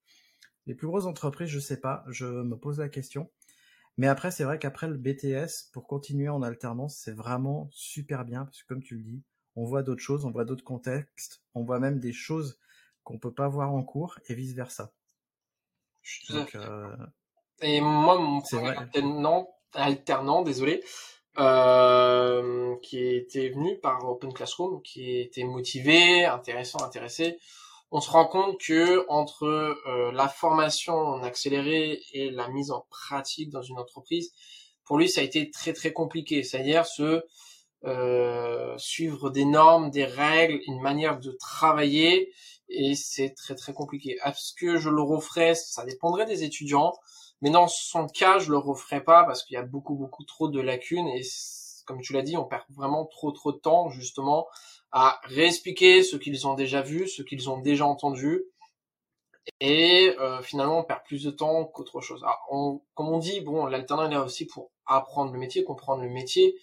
[0.70, 3.28] Les plus grosses entreprises, je sais pas, je me pose la question.
[3.98, 8.46] Mais après, c'est vrai qu'après le BTS, pour continuer en alternance, c'est vraiment super bien,
[8.46, 9.24] parce que comme tu le dis,
[9.56, 12.60] on voit d'autres choses, on voit d'autres contextes, on voit même des choses
[13.04, 14.94] qu'on peut pas voir en cours, et vice versa.
[16.54, 16.96] Euh,
[17.64, 20.84] et moi, mon premier alternant, alternant, désolé,
[21.40, 27.40] euh, qui était venu par Open Classroom, qui était motivé, intéressant, intéressé,
[27.92, 32.86] on se rend compte que entre euh, la formation en accéléré et la mise en
[32.90, 34.32] pratique dans une entreprise,
[34.86, 36.44] pour lui, ça a été très très compliqué.
[36.44, 37.24] C'est-à-dire se
[37.86, 42.34] euh, suivre des normes, des règles, une manière de travailler,
[42.70, 44.18] et c'est très très compliqué.
[44.24, 46.94] Est-ce que je le referais Ça dépendrait des étudiants,
[47.42, 50.50] mais dans son cas, je le referais pas parce qu'il y a beaucoup beaucoup trop
[50.50, 51.24] de lacunes et
[51.90, 54.48] comme tu l'as dit, on perd vraiment trop trop de temps justement
[54.92, 58.44] à réexpliquer ce qu'ils ont déjà vu, ce qu'ils ont déjà entendu,
[59.60, 62.24] et euh, finalement on perd plus de temps qu'autre chose.
[62.94, 66.60] Comme on dit, bon, l'alternant est là aussi pour apprendre le métier, comprendre le métier,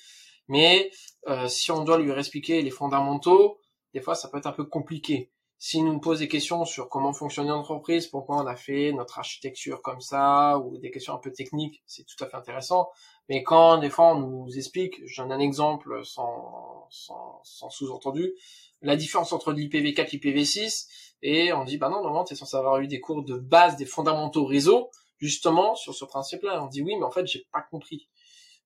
[0.46, 0.92] mais
[1.26, 3.58] euh, si on doit lui réexpliquer les fondamentaux,
[3.92, 5.32] des fois ça peut être un peu compliqué.
[5.58, 9.82] S'il nous pose des questions sur comment fonctionne l'entreprise, pourquoi on a fait notre architecture
[9.82, 12.90] comme ça, ou des questions un peu techniques, c'est tout à fait intéressant.
[13.28, 18.34] Mais quand des fois on nous explique, j'en ai un exemple sans, sans, sans sous-entendu,
[18.82, 20.88] la différence entre l'IPv4 et l'IPv6,
[21.22, 23.86] et on dit bah non normalement t'es censé avoir eu des cours de base des
[23.86, 26.62] fondamentaux réseau justement sur ce principe-là.
[26.62, 28.08] On dit oui mais en fait j'ai pas compris.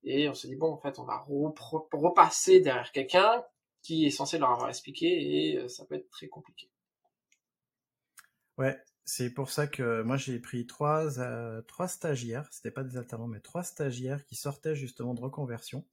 [0.05, 3.45] Et on se dit bon en fait on va repasser derrière quelqu'un
[3.83, 6.71] qui est censé leur avoir expliqué et euh, ça peut être très compliqué.
[8.59, 8.77] Ouais,
[9.13, 13.27] c'est pour ça que moi j'ai pris trois, euh, trois stagiaires, c'était pas des alternants,
[13.27, 15.85] mais trois stagiaires qui sortaient justement de reconversion.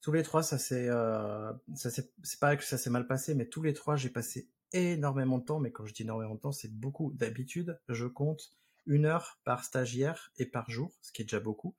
[0.00, 3.62] Tous les trois, ça s'est, euh, c'est pas que ça s'est mal passé, mais tous
[3.62, 5.60] les trois, j'ai passé énormément de temps.
[5.60, 7.12] Mais quand je dis énormément de temps, c'est beaucoup.
[7.12, 8.50] D'habitude, je compte
[8.84, 11.76] une heure par stagiaire et par jour, ce qui est déjà beaucoup.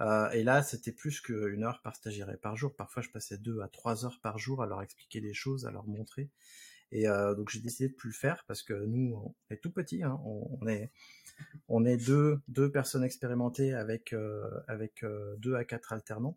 [0.00, 2.74] Euh, et là, c'était plus qu'une heure par stagiaire et par jour.
[2.74, 5.70] Parfois, je passais deux à trois heures par jour à leur expliquer des choses, à
[5.70, 6.30] leur montrer.
[6.92, 9.72] Et euh, donc j'ai décidé de plus le faire parce que nous, on est tout
[9.72, 10.20] petit, hein,
[11.68, 14.46] on, est deux personnes expérimentées avec euh,
[15.02, 16.36] euh, deux à quatre alternants.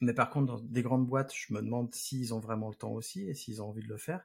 [0.00, 2.92] Mais par contre, dans des grandes boîtes, je me demande s'ils ont vraiment le temps
[2.92, 4.24] aussi et s'ils ont envie de le faire.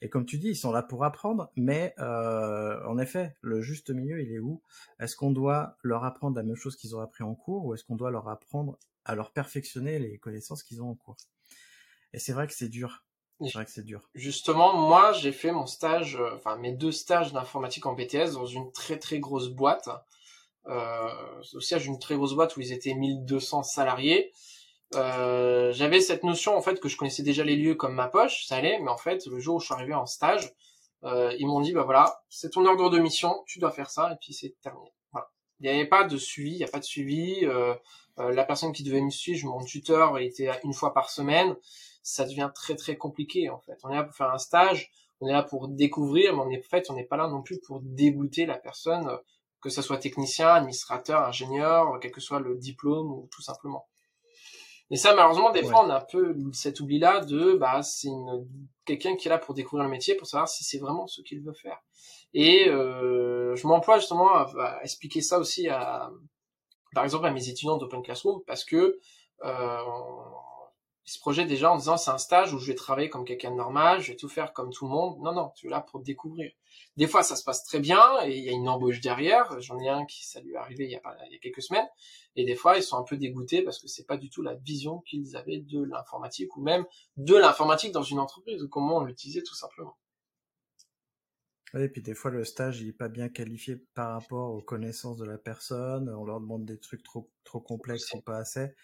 [0.00, 4.22] Et comme tu dis, ils sont là pour apprendre, mais en effet, le juste milieu,
[4.22, 4.62] il est où?
[5.00, 7.82] Est-ce qu'on doit leur apprendre la même chose qu'ils ont appris en cours, ou est-ce
[7.82, 11.16] qu'on doit leur apprendre à leur perfectionner les connaissances qu'ils ont en cours?
[12.12, 13.04] Et c'est vrai que c'est dur.
[13.40, 14.00] C'est vrai que c'est dur.
[14.14, 18.46] Justement, moi, j'ai fait mon stage, euh, enfin mes deux stages d'informatique en BTS dans
[18.46, 19.88] une très très grosse boîte.
[20.66, 24.32] Euh, au siège d'une très grosse boîte où ils étaient 1200 salariés.
[24.94, 28.46] Euh, j'avais cette notion en fait que je connaissais déjà les lieux comme ma poche,
[28.46, 30.52] ça allait, mais en fait le jour où je suis arrivé en stage,
[31.04, 34.12] euh, ils m'ont dit bah voilà, c'est ton ordre de mission, tu dois faire ça
[34.12, 34.92] et puis c'est terminé.
[35.12, 35.30] Voilà.
[35.60, 37.44] Il n'y avait pas de suivi, il n'y a pas de suivi.
[37.44, 37.74] Euh,
[38.18, 41.54] euh, la personne qui devait me suivre, mon tuteur, était une fois par semaine.
[42.08, 43.78] Ça devient très très compliqué en fait.
[43.84, 44.90] On est là pour faire un stage,
[45.20, 47.42] on est là pour découvrir, mais on est en fait on n'est pas là non
[47.42, 49.08] plus pour dégoûter la personne,
[49.60, 53.86] que ce soit technicien, administrateur, ingénieur, quel que soit le diplôme ou tout simplement.
[54.90, 58.08] Et ça, malheureusement, des fois, on a un peu cet oubli-là de, bah, c'est
[58.86, 61.42] quelqu'un qui est là pour découvrir le métier, pour savoir si c'est vraiment ce qu'il
[61.42, 61.78] veut faire.
[62.32, 66.10] Et euh, je m'emploie justement à, expliquer ça aussi à,
[66.94, 68.98] par exemple, à mes étudiants d'Open Classroom, parce que
[69.44, 69.78] euh,
[71.08, 73.50] ils se projettent déjà en disant c'est un stage où je vais travailler comme quelqu'un
[73.50, 75.18] de normal, je vais tout faire comme tout le monde.
[75.22, 76.52] Non, non, tu es là pour découvrir.
[76.98, 79.58] Des fois, ça se passe très bien et il y a une embauche derrière.
[79.58, 81.62] J'en ai un qui ça lui est arrivé il y, a il y a quelques
[81.62, 81.86] semaines.
[82.36, 84.54] Et des fois, ils sont un peu dégoûtés parce que c'est pas du tout la
[84.54, 86.84] vision qu'ils avaient de l'informatique ou même
[87.16, 89.96] de l'informatique dans une entreprise ou comment on l'utilisait tout simplement.
[91.72, 94.62] Oui, et puis des fois le stage il est pas bien qualifié par rapport aux
[94.62, 96.10] connaissances de la personne.
[96.10, 98.74] On leur demande des trucs trop trop complexes ou pas assez.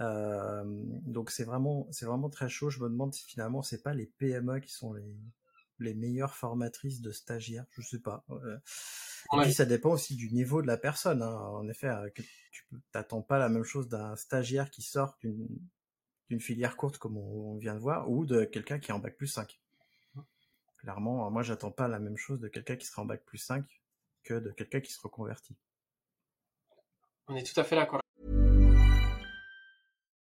[0.00, 0.62] Euh,
[1.02, 2.70] donc c'est vraiment c'est vraiment très chaud.
[2.70, 5.16] Je me demande si finalement c'est pas les PME qui sont les
[5.80, 8.24] les meilleures formatrices de stagiaires, je sais pas.
[8.30, 8.58] Euh,
[9.32, 11.22] et puis ça dépend aussi du niveau de la personne.
[11.22, 11.36] Hein.
[11.36, 12.08] En effet, euh,
[12.50, 17.56] tu t'attends pas la même chose d'un stagiaire qui sort d'une filière courte comme on,
[17.58, 19.60] vient de voir, ou de quelqu'un qui est en bac plus 5.
[20.78, 23.64] Clairement, moi j'attends pas la même chose de quelqu'un qui sera en bac plus 5
[24.24, 25.56] que de quelqu'un qui se reconvertit.
[27.28, 28.00] On est tout à fait d'accord.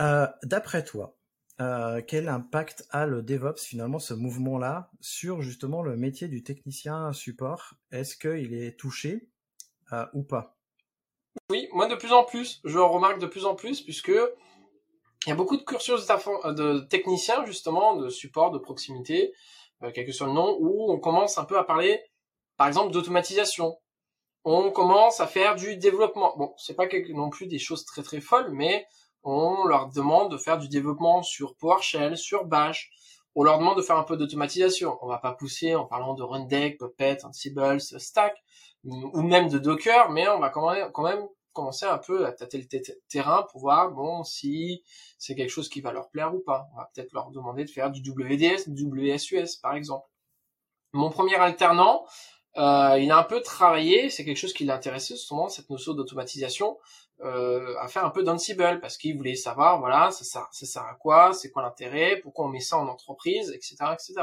[0.00, 1.16] Euh, D'après toi,
[1.60, 7.12] euh, quel impact a le DevOps finalement ce mouvement-là sur justement le métier du technicien
[7.12, 7.74] support?
[7.90, 9.28] Est-ce qu'il est touché
[9.92, 10.56] euh, ou pas?
[11.50, 14.12] Oui, moi de plus en plus, je remarque de plus en plus puisque
[15.26, 19.32] il y a beaucoup de cursus de techniciens justement, de support, de proximité,
[19.82, 22.00] euh, quel que soit le nom, où on commence un peu à parler,
[22.56, 23.78] par exemple, d'automatisation.
[24.44, 26.34] On commence à faire du développement.
[26.36, 28.86] Bon, c'est pas non plus des choses très très folles, mais
[29.22, 32.90] on leur demande de faire du développement sur PowerShell, sur Bash.
[33.34, 34.98] On leur demande de faire un peu d'automatisation.
[35.00, 38.36] On va pas pousser en parlant de Rundeck, Puppet, Ansible, Stack,
[38.84, 42.66] ou même de Docker, mais on va quand même, commencer un peu à tâter le
[43.08, 44.82] terrain pour voir bon si
[45.18, 46.66] c'est quelque chose qui va leur plaire ou pas.
[46.72, 50.08] On va peut-être leur demander de faire du WDS, du WSUS par exemple.
[50.94, 52.06] Mon premier alternant,
[52.58, 56.78] euh, il a un peu travaillé, c'est quelque chose qui l'intéressait justement, cette notion d'automatisation,
[57.22, 60.82] euh, à faire un peu d'Ansible, parce qu'il voulait savoir, voilà, ça sert, ça sert
[60.82, 64.14] à quoi, c'est quoi l'intérêt, pourquoi on met ça en entreprise, etc., etc.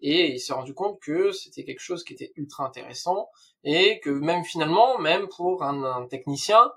[0.00, 3.30] Et il s'est rendu compte que c'était quelque chose qui était ultra intéressant,
[3.64, 6.70] et que même finalement, même pour un, un technicien,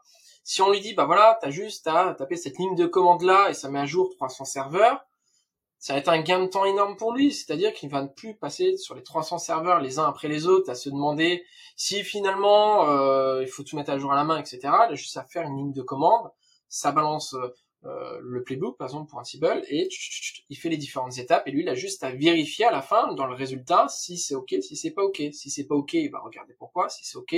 [0.43, 3.49] si on lui dit, bah voilà, t'as juste à taper cette ligne de commande là,
[3.49, 5.05] et ça met à jour 300 serveurs,
[5.81, 8.35] ça va être un gain de temps énorme pour lui, c'est-à-dire qu'il va ne plus
[8.35, 11.43] passer sur les 300 serveurs les uns après les autres à se demander
[11.75, 14.59] si finalement euh, il faut tout mettre à jour à la main, etc.
[14.63, 16.29] Il a juste à faire une ligne de commande,
[16.69, 19.89] ça balance euh, le playbook par exemple pour un Ansible et
[20.49, 23.13] il fait les différentes étapes et lui il a juste à vérifier à la fin
[23.13, 25.19] dans le résultat si c'est ok, si c'est pas ok.
[25.33, 26.89] Si c'est pas ok, il va regarder pourquoi.
[26.89, 27.35] Si c'est ok,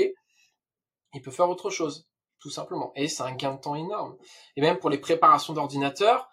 [1.14, 2.92] il peut faire autre chose, tout simplement.
[2.98, 4.18] Et c'est un gain de temps énorme.
[4.58, 6.30] Et même pour les préparations d'ordinateurs,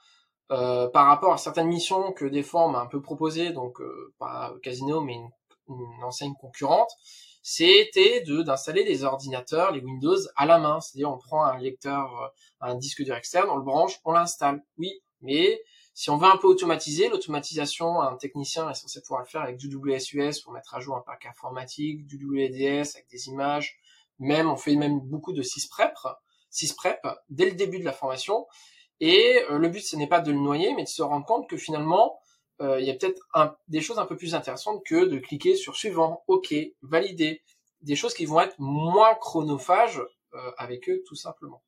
[0.51, 4.12] euh, par rapport à certaines missions que des fois m'a un peu proposées, donc euh,
[4.18, 5.30] pas Casino mais une,
[5.68, 6.90] une enseigne concurrente,
[7.42, 12.22] c'était de d'installer des ordinateurs, les Windows à la main, c'est-à-dire on prend un lecteur,
[12.22, 12.28] euh,
[12.61, 14.62] un disque dur externe, on le branche, on l'installe.
[14.76, 15.62] Oui, mais
[15.94, 19.57] si on veut un peu automatiser, l'automatisation, un technicien est censé pouvoir le faire avec
[19.57, 23.78] du WSUS pour mettre à jour un parc informatique, du WDS avec des images,
[24.18, 25.94] même on fait même beaucoup de sysprep,
[26.51, 28.46] sysprep dès le début de la formation.
[29.01, 31.48] Et euh, le but, ce n'est pas de le noyer, mais de se rendre compte
[31.48, 32.20] que finalement,
[32.61, 35.76] euh, il y a peut-être des choses un peu plus intéressantes que de cliquer sur
[35.76, 37.42] suivant, ok, valider,
[37.80, 40.03] des choses qui vont être moins chronophages
[40.34, 41.62] euh, avec eux tout simplement.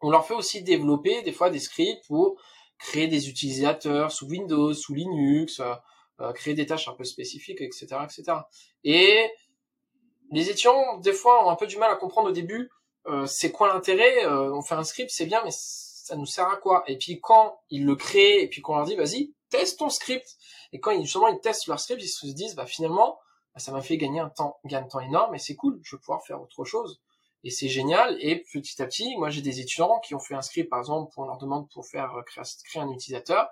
[0.00, 2.40] On leur fait aussi développer des fois des scripts pour
[2.78, 5.60] créer des utilisateurs sous Windows, sous Linux,
[6.34, 8.38] créer des tâches un peu spécifiques, etc., etc.
[8.82, 9.30] Et
[10.32, 12.72] les étudiants, des fois, ont un peu du mal à comprendre au début,
[13.26, 15.52] c'est quoi l'intérêt, on fait un script, c'est bien, mais
[16.12, 16.84] ça nous sert à quoi?
[16.88, 20.36] Et puis quand ils le créent et puis qu'on leur dit vas-y teste ton script.
[20.72, 23.18] Et quand ils, justement ils testent leur script ils se disent bah finalement
[23.54, 25.96] bah, ça m'a fait gagner un temps gain de temps énorme et c'est cool je
[25.96, 27.00] vais pouvoir faire autre chose.
[27.44, 30.42] Et c'est génial et petit à petit moi j'ai des étudiants qui ont fait un
[30.42, 33.48] script par exemple pour leur demande pour faire euh, créer, créer un utilisateur.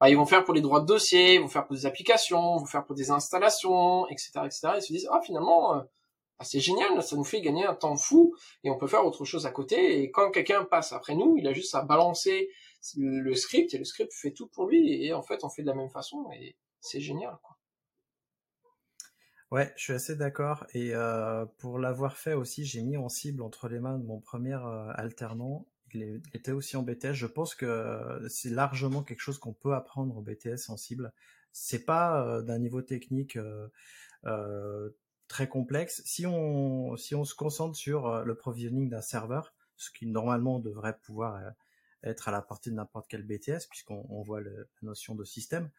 [0.00, 2.56] Bah, ils vont faire pour les droits de dossier ils vont faire pour des applications
[2.56, 5.80] ils vont faire pour des installations etc etc ils se disent ah finalement euh,
[6.40, 9.24] ah, c'est génial, ça nous fait gagner un temps fou et on peut faire autre
[9.24, 10.02] chose à côté.
[10.02, 12.50] Et quand quelqu'un passe après nous, il a juste à balancer
[12.96, 15.04] le script et le script fait tout pour lui.
[15.04, 17.36] Et en fait, on fait de la même façon et c'est génial.
[17.42, 17.56] Quoi.
[19.50, 20.66] Ouais, je suis assez d'accord.
[20.74, 24.20] Et euh, pour l'avoir fait aussi, j'ai mis en cible entre les mains de mon
[24.20, 25.66] premier euh, alternant.
[25.94, 27.14] Il était aussi en BTS.
[27.14, 31.12] Je pense que c'est largement quelque chose qu'on peut apprendre au BTS en cible.
[31.50, 33.38] C'est pas euh, d'un niveau technique
[35.28, 36.02] très complexe.
[36.04, 40.58] Si on, si on se concentre sur euh, le provisioning d'un serveur, ce qui normalement
[40.58, 41.50] devrait pouvoir euh,
[42.02, 44.50] être à la portée de n'importe quel BTS, puisqu'on voit la
[44.82, 45.70] notion de système,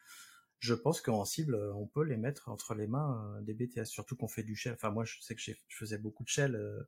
[0.60, 4.16] je pense qu'en cible, on peut les mettre entre les mains euh, des BTS, surtout
[4.16, 4.74] qu'on fait du shell.
[4.74, 6.88] Enfin, moi, je sais que je faisais beaucoup de shell.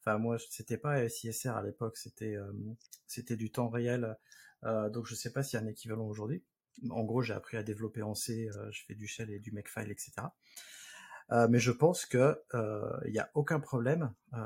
[0.00, 2.36] Enfin, moi, c'était pas SISR à l'époque, c'était
[3.08, 4.16] c'était du temps réel.
[4.62, 6.44] donc, je sais pas s'il y a un équivalent aujourd'hui.
[6.90, 9.90] En gros, j'ai appris à développer en C, je fais du shell et du makefile,
[9.90, 10.28] etc.
[11.32, 14.38] Euh, mais je pense que euh, il n'y a aucun problème euh,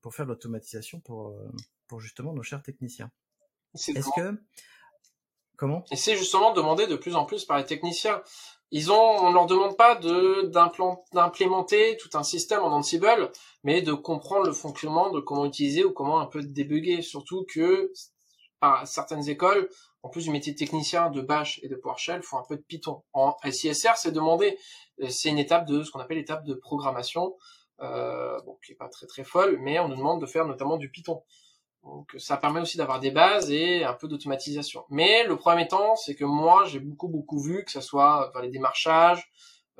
[0.00, 1.36] pour faire l'automatisation pour
[1.88, 3.10] pour justement nos chers techniciens.
[3.74, 4.40] Est-ce que
[5.56, 5.84] comment?
[5.90, 8.22] Et c'est justement demandé de plus en plus par les techniciens.
[8.74, 10.50] Ils ont, on leur demande pas de
[11.12, 13.30] d'implémenter tout un système en Ansible,
[13.64, 17.02] mais de comprendre le fonctionnement, de comment utiliser ou comment un peu débugger.
[17.02, 17.92] Surtout que
[18.60, 19.68] par certaines écoles,
[20.02, 22.62] en plus du métier de technicien de Bash et de PowerShell, font un peu de
[22.62, 23.02] Python.
[23.12, 24.56] En SISR, c'est demandé.
[25.02, 27.36] Euh, c'est une étape de ce qu'on appelle l'étape de programmation,
[27.80, 30.76] euh, bon, qui est pas très très folle, mais on nous demande de faire notamment
[30.76, 31.22] du Python.
[31.82, 34.84] Donc ça permet aussi d'avoir des bases et un peu d'automatisation.
[34.88, 38.50] Mais le problème étant, c'est que moi j'ai beaucoup beaucoup vu que ce soit les
[38.50, 39.28] démarchages,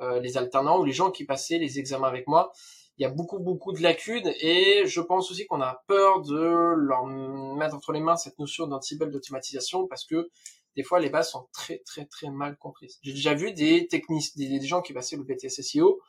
[0.01, 2.51] euh, les alternants ou les gens qui passaient les examens avec moi,
[2.97, 6.73] il y a beaucoup beaucoup de lacunes et je pense aussi qu'on a peur de
[6.75, 10.29] leur mettre entre les mains cette notion d'ansible d'automatisation parce que
[10.75, 12.99] des fois les bases sont très très très mal comprises.
[13.01, 16.01] J'ai déjà vu des techniques, des, gens qui passaient le BTS SEO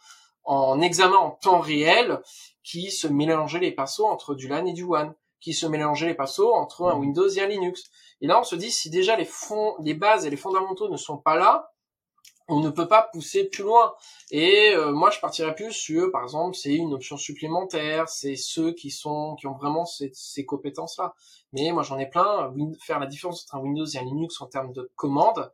[0.44, 2.20] en examen en temps réel
[2.62, 6.14] qui se mélangeaient les pinceaux entre du LAN et du WAN, qui se mélangeaient les
[6.14, 7.84] pinceaux entre un Windows et un Linux.
[8.20, 10.96] Et là on se dit si déjà les fonds, les bases et les fondamentaux ne
[10.96, 11.74] sont pas là,
[12.49, 13.95] on ne peut pas pousser plus loin.
[14.30, 18.72] Et euh, moi, je partirais plus sur, par exemple, c'est une option supplémentaire, c'est ceux
[18.72, 21.14] qui sont qui ont vraiment ces, ces compétences-là.
[21.53, 22.53] Mais moi, j'en ai plein.
[22.82, 25.53] Faire la différence entre un Windows et un Linux en termes de commandes,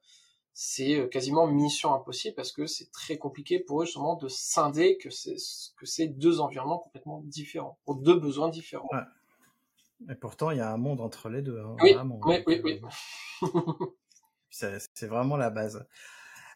[0.52, 4.98] c'est euh, quasiment mission impossible parce que c'est très compliqué pour eux justement de scinder
[4.98, 5.36] que c'est
[5.76, 8.90] que c'est deux environnements complètement différents, pour deux besoins différents.
[10.08, 11.60] Et pourtant, il y a un monde entre les deux.
[11.60, 13.88] Hein, oui, oui, oui, oui.
[14.50, 15.86] c'est vraiment la base.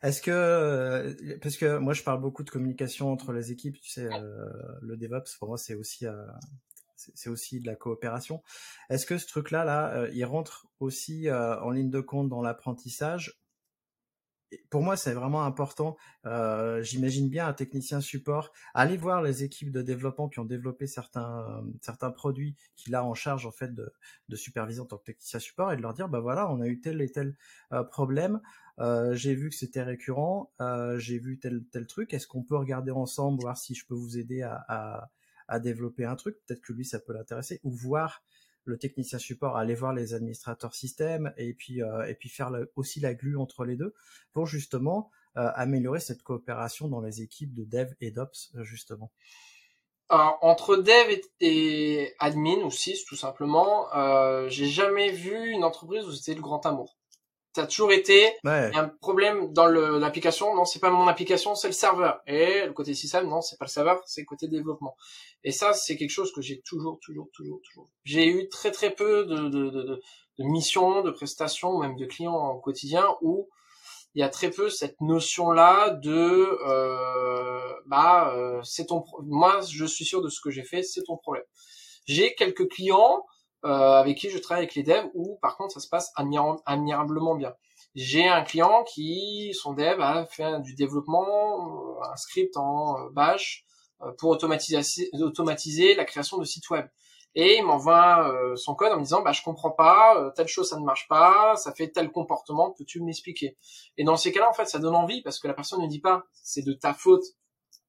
[0.04, 3.90] Est-ce que, euh, parce que moi je parle beaucoup de communication entre les équipes, tu
[3.90, 4.50] sais, euh,
[4.82, 6.26] le DevOps pour moi c'est aussi, euh,
[6.94, 8.42] c'est aussi de la coopération.
[8.90, 13.43] Est-ce que ce truc-là, là, il rentre aussi en ligne de compte dans l'apprentissage
[14.70, 15.96] pour moi, c'est vraiment important.
[16.26, 20.86] Euh, J'imagine bien un technicien support aller voir les équipes de développement qui ont développé
[20.86, 23.92] certains certains produits qu'il a en charge en fait de,
[24.28, 26.66] de superviser en tant que technicien support et de leur dire bah voilà, on a
[26.66, 27.36] eu tel et tel
[27.72, 28.40] euh, problème.
[28.80, 30.52] Euh, j'ai vu que c'était récurrent.
[30.60, 32.12] Euh, j'ai vu tel tel truc.
[32.14, 35.10] Est-ce qu'on peut regarder ensemble voir si je peux vous aider à, à,
[35.48, 36.36] à développer un truc?
[36.46, 38.22] Peut-être que lui ça peut l'intéresser ou voir
[38.64, 43.00] le technicien support aller voir les administrateurs système et puis euh, et puis faire aussi
[43.00, 43.94] la glue entre les deux
[44.32, 49.10] pour justement euh, améliorer cette coopération dans les équipes de dev et d'ops justement.
[50.10, 56.04] Alors, entre dev et, admin ou sys, tout simplement, euh, j'ai jamais vu une entreprise
[56.04, 56.98] où c'était le grand amour.
[57.54, 60.56] Ça a toujours été un problème dans l'application.
[60.56, 62.20] Non, c'est pas mon application, c'est le serveur.
[62.26, 64.96] Et le côté système, non, c'est pas le serveur, c'est le côté développement.
[65.44, 67.88] Et ça, c'est quelque chose que j'ai toujours, toujours, toujours, toujours.
[68.02, 70.00] J'ai eu très, très peu de, de, de,
[70.38, 73.48] de missions, de prestations, même de clients en quotidien où
[74.16, 79.60] il y a très peu cette notion là de euh, bah euh, c'est ton moi
[79.68, 81.42] je suis sûr de ce que j'ai fait c'est ton problème
[82.06, 83.24] j'ai quelques clients
[83.64, 87.54] avec qui je travaille avec les devs où par contre ça se passe admirablement bien.
[87.94, 93.64] J'ai un client qui son dev a fait du développement un script en bash
[94.18, 96.86] pour automatiser automatiser la création de sites web.
[97.36, 100.46] Et il m'envoie euh, son code en me disant bah je comprends pas euh, telle
[100.46, 103.56] chose ça ne marche pas ça fait tel comportement peux-tu m'expliquer
[103.96, 106.00] et dans ces cas-là en fait ça donne envie parce que la personne ne dit
[106.00, 107.24] pas c'est de ta faute.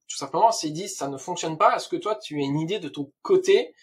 [0.08, 1.76] Tout simplement c'est dit ça ne fonctionne pas.
[1.76, 3.76] Est-ce que toi tu as une idée de ton côté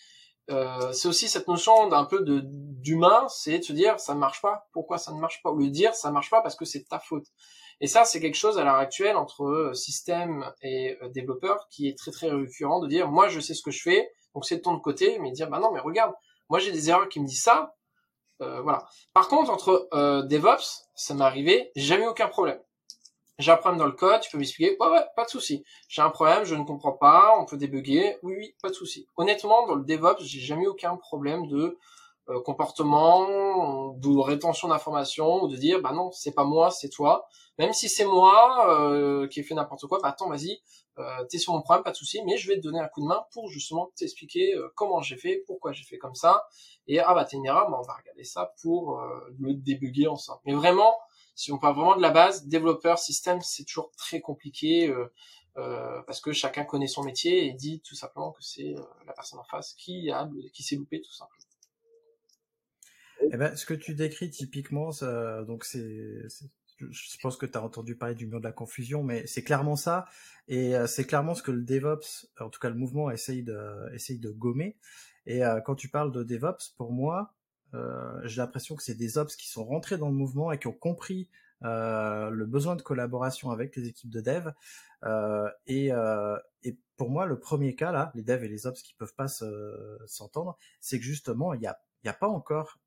[0.51, 4.19] euh, c'est aussi cette notion d'un peu de d'humain c'est de se dire ça ne
[4.19, 5.51] marche pas pourquoi ça ne marche pas?
[5.51, 7.27] Ou le dire ça marche pas parce que c'est ta faute
[7.81, 12.11] et ça c'est quelque chose à l'heure actuelle entre système et développeur qui est très
[12.11, 14.79] très récurrent de dire moi je sais ce que je fais donc c'est de ton
[14.79, 16.15] côté, mais dire bah non, mais regarde,
[16.49, 17.75] moi j'ai des erreurs qui me disent ça.
[18.41, 18.87] Euh, voilà.
[19.13, 22.61] Par contre, entre euh, DevOps, ça m'est arrivé, jamais aucun problème.
[23.39, 25.65] J'ai un problème dans le code, tu peux m'expliquer Ouais, ouais, pas de souci.
[25.89, 28.19] J'ai un problème, je ne comprends pas, on peut débugger.
[28.23, 29.07] Oui, oui, pas de souci.
[29.17, 31.79] Honnêtement, dans le DevOps, j'ai jamais eu aucun problème de
[32.29, 37.27] euh, comportement, de rétention d'informations, ou de dire bah non, c'est pas moi, c'est toi.
[37.59, 40.61] Même si c'est moi euh, qui ai fait n'importe quoi, bah attends, vas-y,
[40.99, 43.01] euh, t'es sur mon problème, pas de souci, mais je vais te donner un coup
[43.01, 46.47] de main pour justement t'expliquer euh, comment j'ai fait, pourquoi j'ai fait comme ça,
[46.87, 50.07] et ah bah t'es une erreur, bah on va regarder ça pour euh, le débugger
[50.07, 50.41] ensemble.
[50.45, 50.95] Mais vraiment,
[51.35, 54.89] si on parle vraiment de la base, développeur, système, c'est toujours très compliqué
[55.57, 58.75] euh, parce que chacun connaît son métier et dit tout simplement que c'est
[59.07, 61.39] la personne en face qui a qui s'est loupé tout simplement.
[63.33, 64.91] Eh ben, ce que tu décris typiquement,
[65.47, 66.27] donc c'est
[66.91, 69.77] je pense que tu as entendu parler du mur de la confusion, mais c'est clairement
[69.77, 70.07] ça,
[70.49, 73.95] et euh, c'est clairement ce que le DevOps, en tout cas le mouvement, essaye de,
[73.95, 74.77] essaye de gommer.
[75.27, 77.42] Et euh, quand tu parles de DevOps, pour moi, euh,
[78.25, 80.73] j'ai l'impression que c'est des ops qui sont rentrés dans le mouvement et qui ont
[80.73, 81.29] compris
[81.63, 84.51] le besoin de collaboration avec les équipes de dev.
[85.67, 85.91] Et,
[86.63, 89.29] et, pour moi, le premier cas là, les devs et les ops qui peuvent pas
[90.07, 92.79] s'entendre, c'est que justement, il n'y a, pas encore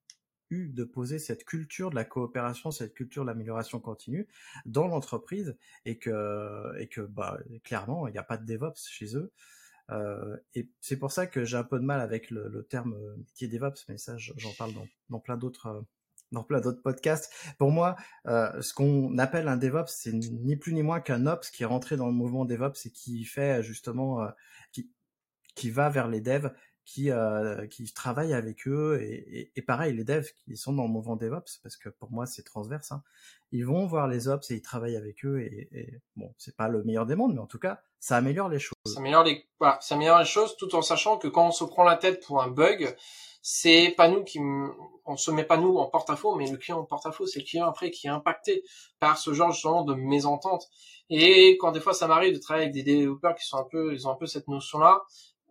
[0.52, 4.28] eu de poser cette culture de la coopération, cette culture de l'amélioration continue
[4.66, 9.18] dans l'entreprise et que, et que bah, clairement, il n'y a pas de DevOps chez
[9.18, 9.32] eux.
[9.92, 12.94] Euh, et c'est pour ça que j'ai un peu de mal avec le, le terme
[12.94, 15.82] euh, métier DevOps, mais ça, j'en parle dans, dans plein d'autres euh,
[16.32, 17.32] dans plein d'autres podcasts.
[17.60, 17.96] Pour moi,
[18.28, 21.68] euh, ce qu'on appelle un DevOps, c'est ni plus ni moins qu'un Ops qui est
[21.68, 24.30] rentré dans le mouvement DevOps et qui fait justement, euh,
[24.72, 24.90] qui,
[25.54, 26.52] qui va vers les devs
[26.86, 30.90] qui, euh, qui travaillent avec eux et, et, pareil les devs qui sont dans le
[30.90, 33.02] mouvement DevOps parce que pour moi c'est transverse hein,
[33.52, 36.68] ils vont voir les ops et ils travaillent avec eux et, et bon c'est pas
[36.68, 38.76] le meilleur des mondes mais en tout cas ça améliore les choses.
[38.86, 41.64] Ça améliore les voilà, ça améliore les choses tout en sachant que quand on se
[41.64, 42.96] prend la tête pour un bug
[43.42, 46.86] c'est pas nous qui on se met pas nous en porte-à-faux mais le client en
[46.86, 48.64] porte-à-faux c'est le client après qui est impacté
[49.00, 50.68] par ce genre justement de mésentente.
[51.10, 53.94] Et quand des fois ça m'arrive de travailler avec des développeurs qui sont un peu
[53.94, 55.02] ils ont un peu cette notion là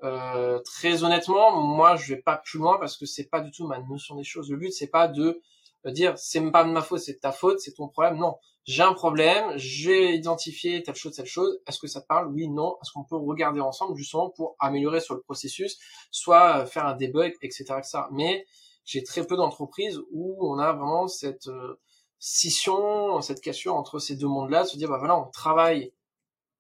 [0.03, 3.67] euh, très honnêtement, moi, je vais pas plus loin parce que c'est pas du tout
[3.67, 4.51] ma notion des choses.
[4.51, 5.41] Le but, c'est pas de
[5.87, 8.17] dire c'est pas de ma faute, c'est de ta faute, c'est ton problème.
[8.17, 11.61] Non, j'ai un problème, j'ai identifié telle chose, telle chose.
[11.67, 12.29] Est-ce que ça te parle?
[12.29, 12.77] Oui, non.
[12.83, 15.79] Est-ce qu'on peut regarder ensemble justement pour améliorer sur le processus,
[16.11, 17.99] soit euh, faire un debug, etc., etc.
[18.11, 18.47] Mais
[18.85, 21.79] j'ai très peu d'entreprises où on a vraiment cette euh,
[22.19, 25.93] scission, cette cassure entre ces deux mondes-là, de se dire bah voilà, on travaille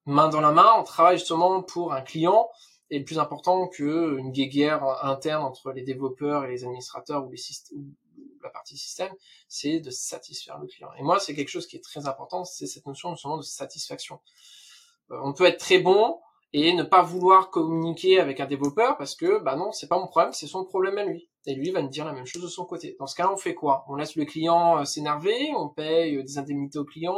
[0.07, 2.51] main dans la main, on travaille justement pour un client
[2.91, 7.95] est plus important qu'une guéguerre interne entre les développeurs et les administrateurs ou, les systèmes,
[8.45, 9.13] la partie système,
[9.49, 10.91] c'est de satisfaire le client.
[10.99, 14.21] Et moi, c'est quelque chose qui est très important, c'est cette notion justement de satisfaction.
[15.11, 16.21] Euh, on peut être très bon
[16.53, 20.07] et ne pas vouloir communiquer avec un développeur parce que bah non, c'est pas mon
[20.07, 21.29] problème, c'est son problème à lui.
[21.47, 22.97] Et lui va me dire la même chose de son côté.
[22.99, 23.85] Dans ce cas-là, on fait quoi?
[23.89, 27.17] On laisse le client euh, s'énerver, on paye des indemnités au client,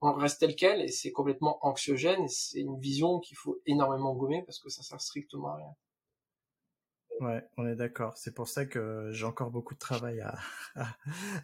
[0.00, 4.14] on reste tel quel et c'est complètement anxiogène et c'est une vision qu'il faut énormément
[4.14, 5.74] gommer parce que ça sert strictement à rien.
[7.20, 8.14] Ouais, on est d'accord.
[8.18, 10.22] C'est pour ça que j'ai encore beaucoup de travail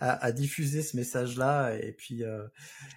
[0.00, 1.74] à, diffuser ce message-là.
[1.76, 2.46] Et puis, euh,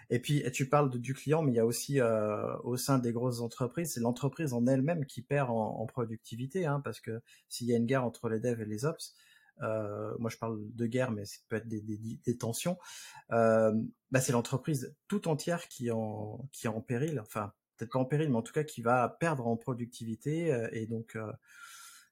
[0.10, 3.00] et puis, tu parles de, du client, mais il y a aussi euh, au sein
[3.00, 7.68] des grosses entreprises, c'est l'entreprise en elle-même qui perd en, productivité, hein, parce que s'il
[7.68, 9.16] y a une guerre entre les devs et les ops,
[9.62, 12.78] moi je parle de guerre, mais ça peut être des, des, des tensions.
[13.32, 13.74] Euh,
[14.12, 17.20] bah c'est l'entreprise tout entière qui en qui est en péril.
[17.20, 20.68] Enfin, peut-être pas en péril, mais en tout cas qui va perdre en productivité.
[20.72, 21.18] et donc,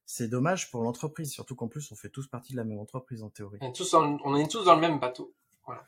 [0.05, 3.23] c'est dommage pour l'entreprise, surtout qu'en plus, on fait tous partie de la même entreprise
[3.23, 3.59] en théorie.
[3.61, 5.33] On est tous dans, on est tous dans le même bateau.
[5.65, 5.85] Voilà.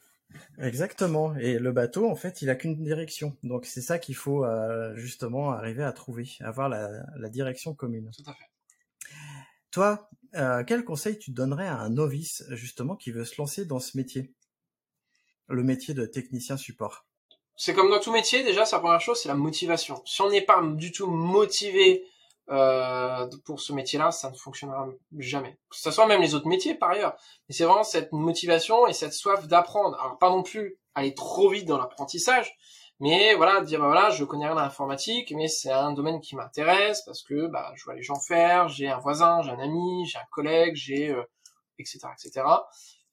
[0.57, 1.35] Exactement.
[1.35, 3.35] Et le bateau, en fait, il a qu'une direction.
[3.43, 4.45] Donc c'est ça qu'il faut
[4.95, 8.09] justement arriver à trouver, avoir la, la, direction commune.
[8.15, 8.45] Tout à fait.
[9.75, 13.81] Toi, euh, quel conseil tu donnerais à un novice justement qui veut se lancer dans
[13.81, 14.33] ce métier,
[15.49, 17.05] le métier de technicien support
[17.57, 20.01] C'est comme dans tout métier, déjà, sa première chose, c'est la motivation.
[20.05, 22.05] Si on n'est pas du tout motivé
[22.51, 25.59] euh, pour ce métier-là, ça ne fonctionnera jamais.
[25.69, 27.17] Que ce soit même les autres métiers par ailleurs.
[27.49, 29.99] Mais c'est vraiment cette motivation et cette soif d'apprendre.
[29.99, 32.55] Alors pas non plus aller trop vite dans l'apprentissage,
[32.99, 36.35] mais voilà, dire bah, voilà, je connais rien à l'informatique, mais c'est un domaine qui
[36.35, 40.05] m'intéresse parce que bah, je vois les gens faire, j'ai un voisin, j'ai un ami,
[40.05, 41.23] j'ai un collègue, j'ai euh,
[41.77, 42.45] etc etc.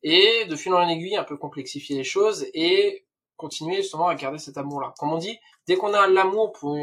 [0.05, 3.07] Et de fil en aiguille, un peu complexifier les choses et
[3.37, 4.95] continuer justement à garder cet amour-là.
[4.99, 6.77] Comme on dit, dès qu'on a l'amour pour,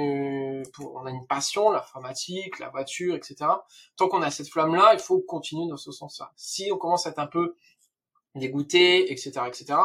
[0.74, 3.36] pour, on a une passion, l'informatique, la voiture, etc.
[3.95, 6.32] Tant qu'on a cette flamme-là, il faut continuer dans ce sens-là.
[6.36, 7.56] Si on commence à être un peu
[8.36, 9.80] dégoûté, etc., etc.,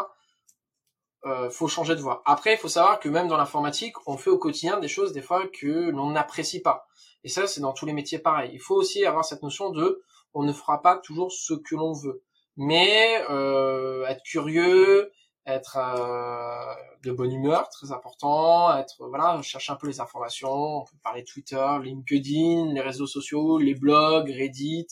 [1.27, 2.23] euh, faut changer de voie.
[2.27, 5.23] Après, il faut savoir que même dans l'informatique, on fait au quotidien des choses des
[5.23, 6.87] fois que l'on n'apprécie pas.
[7.25, 8.51] Et ça, c'est dans tous les métiers pareil.
[8.53, 10.03] Il faut aussi avoir cette notion de
[10.35, 12.23] on ne fera pas toujours ce que l'on veut,
[12.57, 15.13] mais euh, être curieux,
[15.47, 20.79] être euh, de bonne humeur, très important, être voilà, chercher un peu les informations.
[20.79, 24.89] On peut parler Twitter, LinkedIn, les réseaux sociaux, les blogs, Reddit.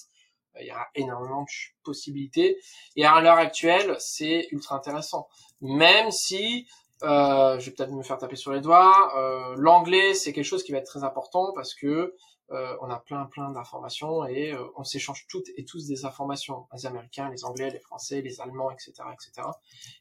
[0.61, 1.49] Il y a énormément de
[1.83, 2.59] possibilités.
[2.97, 5.29] Et à l'heure actuelle, c'est ultra intéressant
[5.63, 6.67] même si
[7.05, 9.13] euh, je vais peut-être me faire taper sur les doigts.
[9.17, 12.15] Euh, L'anglais, c'est quelque chose qui va être très important parce que
[12.51, 16.67] euh, on a plein plein d'informations et euh, on s'échange toutes et tous des informations.
[16.75, 19.49] Les Américains, les Anglais, les Français, les Allemands, etc., etc.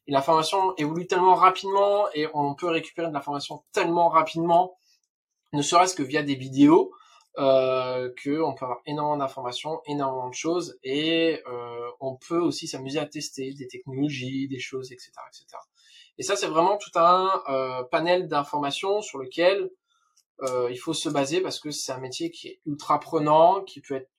[0.07, 4.77] Et l'information évolue tellement rapidement et on peut récupérer de l'information tellement rapidement,
[5.53, 6.91] ne serait-ce que via des vidéos.
[7.37, 12.67] Euh, que on peut avoir énormément d'informations, énormément de choses, et euh, on peut aussi
[12.67, 15.45] s'amuser à tester des technologies, des choses, etc., etc.
[16.17, 19.71] Et ça, c'est vraiment tout un euh, panel d'informations sur lequel
[20.41, 23.79] euh, il faut se baser parce que c'est un métier qui est ultra prenant, qui
[23.79, 24.09] peut être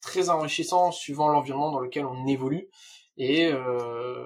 [0.00, 2.70] très enrichissant suivant l'environnement dans lequel on évolue.
[3.18, 4.24] Et euh,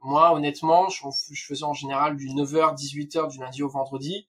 [0.00, 1.02] moi, honnêtement, je,
[1.32, 4.26] je faisais en général du 9h, 18h du lundi au vendredi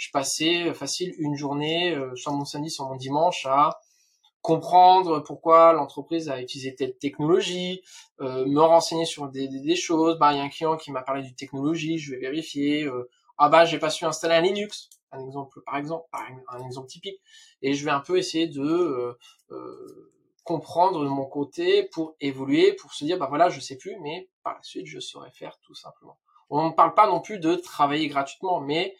[0.00, 3.78] je passais euh, facile une journée, euh, soit mon samedi, soit mon dimanche, à
[4.40, 7.82] comprendre pourquoi l'entreprise a utilisé telle technologie,
[8.22, 10.18] euh, me renseigner sur des, des, choses.
[10.18, 12.88] Bah, il y a un client qui m'a parlé d'une technologie, je vais vérifier.
[13.36, 16.06] ah bah, j'ai pas su installer un Linux, un exemple par exemple,
[16.48, 17.20] un, exemple typique.
[17.60, 19.18] Et je vais un peu essayer de
[20.44, 24.30] comprendre de mon côté pour évoluer, pour se dire bah voilà, je sais plus, mais
[24.42, 26.18] par la suite je saurais faire tout simplement.
[26.48, 28.96] On ne parle pas non plus de travailler gratuitement, mais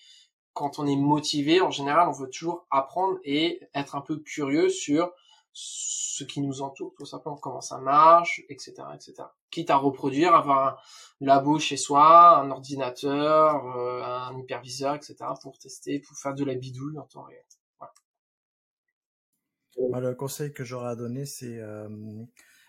[0.61, 4.69] quand on est motivé, en général, on veut toujours apprendre et être un peu curieux
[4.69, 5.11] sur
[5.55, 9.15] ce qui nous entoure, tout simplement, comment ça marche, etc., etc.
[9.51, 10.77] Quitte à reproduire, avoir un
[11.23, 16.55] labo chez soi, un ordinateur, euh, un hyperviseur, etc., pour tester, pour faire de la
[16.55, 17.43] bidouille en temps réel.
[19.79, 20.11] Voilà.
[20.11, 21.89] le conseil que j'aurais à donner, c'est euh,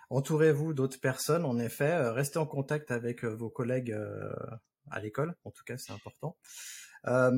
[0.10, 1.44] entourez-vous d'autres personnes.
[1.44, 3.94] En effet, euh, restez en contact avec vos collègues
[4.90, 5.36] à l'école.
[5.44, 6.38] En tout cas, c'est important.
[7.08, 7.32] Euh,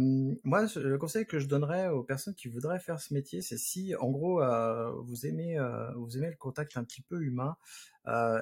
[0.44, 3.96] moi, le conseil que je donnerais aux personnes qui voudraient faire ce métier, c'est si,
[3.96, 7.56] en gros, euh, vous aimez, euh, vous aimez le contact un petit peu humain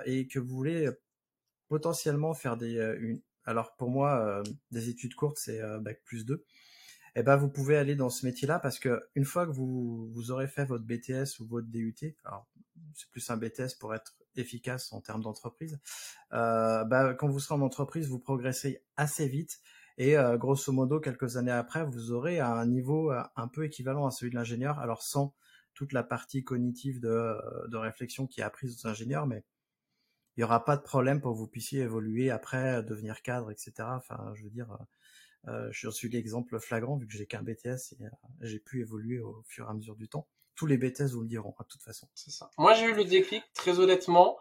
[0.06, 0.90] et que vous voulez
[1.68, 6.44] potentiellement faire des, une, alors pour moi, des études courtes, c'est bac plus 2
[7.16, 10.32] eh ben vous pouvez aller dans ce métier-là parce que une fois que vous, vous
[10.32, 12.48] aurez fait votre BTS ou votre DUT, alors
[12.96, 15.80] c'est plus un BTS pour être efficace en termes d'entreprise,
[16.34, 19.60] euh, bah, quand vous serez en entreprise, vous progressez assez vite
[19.98, 24.06] et euh, grosso modo, quelques années après, vous aurez un niveau euh, un peu équivalent
[24.06, 25.34] à celui de l'ingénieur, alors sans
[25.74, 29.44] toute la partie cognitive de, euh, réflexion qui est apprise aux ingénieurs, mais
[30.36, 33.74] il n'y aura pas de problème pour que vous puissiez évoluer après, devenir cadre, etc.
[33.80, 34.78] Enfin, je veux dire,
[35.48, 38.06] euh, je suis l'exemple flagrant vu que j'ai qu'un BTS et
[38.42, 40.28] j'ai pu évoluer au fur et à mesure du temps.
[40.56, 42.08] Tous les BTS vous le diront, de toute façon.
[42.14, 42.52] C'est ça.
[42.58, 44.38] Moi, j'ai eu le déclic, très honnêtement,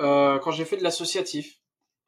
[0.00, 1.59] euh, quand j'ai fait de l'associatif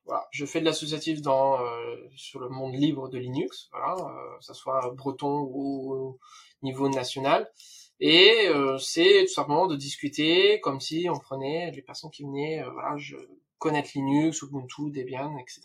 [0.05, 4.39] voilà, je fais de l'associatif dans euh, sur le monde libre de Linux, voilà, euh,
[4.39, 6.19] que ça soit breton ou au
[6.63, 7.51] niveau national.
[8.01, 12.65] Et euh, c'est tout simplement de discuter comme si on prenait les personnes qui venaient,
[12.73, 13.17] voilà, je
[13.59, 15.61] connaître Linux, Ubuntu, Debian, etc.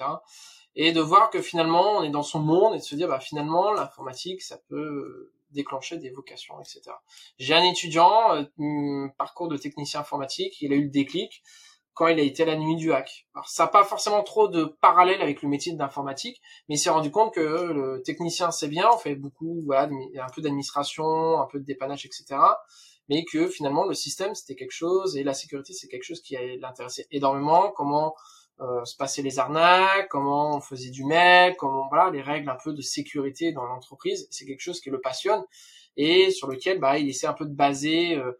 [0.76, 3.20] Et de voir que finalement on est dans son monde et de se dire bah
[3.20, 6.82] finalement l'informatique ça peut déclencher des vocations, etc.
[7.40, 8.46] J'ai un étudiant,
[9.18, 11.42] parcours de technicien informatique, il a eu le déclic
[11.98, 13.28] quand il a été à la nuit du hack.
[13.34, 16.39] Alors ça n'a pas forcément trop de parallèle avec le métier d'informatique,
[16.70, 20.30] mais il s'est rendu compte que le technicien c'est bien, on fait beaucoup, voilà, un
[20.34, 22.39] peu d'administration, un peu de dépannage, etc.
[23.10, 26.38] Mais que finalement le système c'était quelque chose et la sécurité c'est quelque chose qui
[26.62, 27.72] l'intéressait énormément.
[27.76, 28.14] Comment
[28.60, 32.58] euh, se passaient les arnaques, comment on faisait du mail, comment voilà les règles un
[32.64, 34.28] peu de sécurité dans l'entreprise.
[34.30, 35.43] C'est quelque chose qui le passionne
[35.95, 38.38] et sur lequel bah, il essaie un peu de baser euh, euh,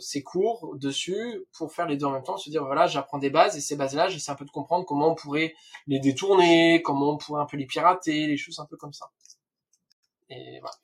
[0.00, 3.30] ses cours dessus pour faire les deux en même temps, se dire voilà j'apprends des
[3.30, 5.54] bases et ces bases-là j'essaie un peu de comprendre comment on pourrait
[5.86, 9.10] les détourner, comment on pourrait un peu les pirater, les choses un peu comme ça.
[10.28, 10.74] Et voilà.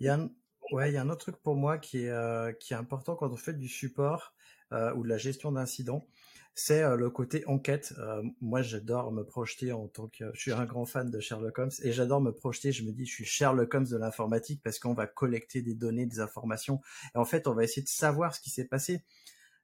[0.00, 0.30] Il y a un,
[0.72, 3.16] ouais, il y a un autre truc pour moi qui est euh, qui est important
[3.16, 4.34] quand on fait du support
[4.72, 6.06] euh, ou de la gestion d'incidents
[6.54, 7.94] c'est euh, le côté enquête.
[7.98, 11.58] Euh, moi, j'adore me projeter en tant que, je suis un grand fan de Sherlock
[11.58, 12.72] Holmes et j'adore me projeter.
[12.72, 16.06] Je me dis, je suis Sherlock Holmes de l'informatique parce qu'on va collecter des données,
[16.06, 16.80] des informations
[17.14, 19.02] et en fait, on va essayer de savoir ce qui s'est passé.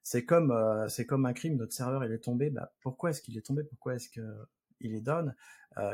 [0.01, 1.57] C'est comme, euh, c'est comme un crime.
[1.57, 2.49] Notre serveur, il est tombé.
[2.49, 3.63] Bah, pourquoi est-ce qu'il est tombé?
[3.63, 4.21] Pourquoi est-ce que
[4.79, 5.35] il est down?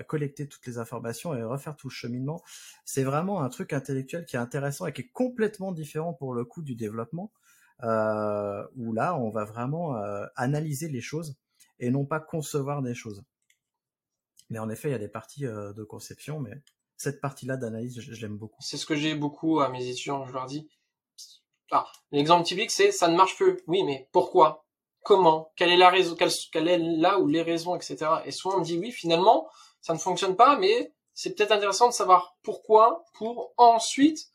[0.08, 2.42] Collecter toutes les informations et refaire tout le cheminement.
[2.86, 6.44] C'est vraiment un truc intellectuel qui est intéressant et qui est complètement différent pour le
[6.44, 7.32] coup du développement
[7.84, 11.36] où là, on va vraiment euh, analyser les choses
[11.80, 13.24] et non pas concevoir des choses.
[14.50, 16.62] Mais en effet, il y a des parties euh, de conception, mais
[16.98, 18.62] cette partie-là d'analyse, je, l'aime beaucoup.
[18.62, 20.70] C'est ce que j'ai beaucoup à mes étudiants, je leur dis.
[21.72, 23.60] Ah, l'exemple typique, c'est ça ne marche plus.
[23.68, 24.66] Oui, mais pourquoi?
[25.04, 25.52] Comment?
[25.56, 27.98] Quelle est la raison quelle, est là ou les raisons, etc.
[28.26, 29.50] Et soit on dit oui, finalement,
[29.82, 34.30] ça ne fonctionne pas, mais c'est peut-être intéressant de savoir pourquoi, pour ensuite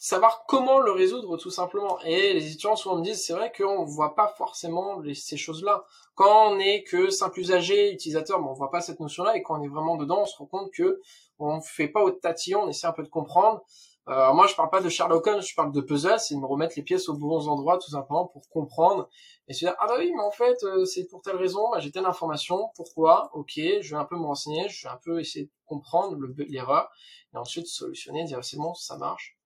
[0.00, 1.98] savoir comment le résoudre tout simplement.
[2.04, 5.84] Et les étudiants souvent me disent, c'est vrai qu'on voit pas forcément ces choses-là.
[6.14, 9.36] Quand on est que simple usager, utilisateur, on voit pas cette notion-là.
[9.36, 11.00] Et quand on est vraiment dedans, on se rend compte que
[11.38, 13.62] on fait pas au tatillon, on essaie un peu de comprendre.
[14.08, 16.46] Euh, moi, je parle pas de Sherlock Holmes, je parle de puzzle, c'est de me
[16.46, 19.08] remettre les pièces aux bons endroits, tout simplement, pour comprendre
[19.48, 21.78] et se dire ah bah oui, mais en fait, euh, c'est pour telle raison, bah,
[21.78, 25.20] j'ai telle information, pourquoi, ok, je vais un peu me renseigner, je vais un peu
[25.20, 26.88] essayer de comprendre l'erreur
[27.34, 29.37] et ensuite solutionner, dire c'est bon, ça marche,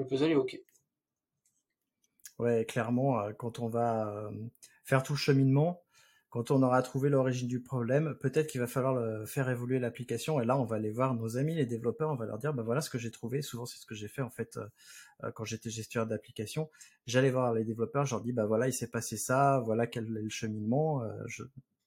[0.00, 0.58] le puzzle est OK.
[2.38, 4.30] Ouais, clairement, euh, quand on va euh,
[4.84, 5.82] faire tout le cheminement,
[6.30, 10.40] quand on aura trouvé l'origine du problème, peut-être qu'il va falloir faire évoluer l'application.
[10.40, 12.62] Et là, on va aller voir nos amis, les développeurs, on va leur dire, bah
[12.62, 13.42] voilà ce que j'ai trouvé.
[13.42, 14.56] Souvent, c'est ce que j'ai fait en fait
[15.24, 16.70] euh, quand j'étais gestionnaire d'application.
[17.06, 20.04] J'allais voir les développeurs, je leur dis, bah voilà, il s'est passé ça, voilà quel
[20.04, 21.02] est le cheminement.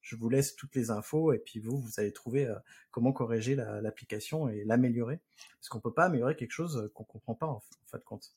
[0.04, 2.56] Je vous laisse toutes les infos et puis vous, vous allez trouver euh,
[2.92, 5.20] comment corriger l'application et l'améliorer.
[5.60, 8.30] Parce qu'on peut pas améliorer quelque chose euh, qu'on comprend pas en, fin de compte.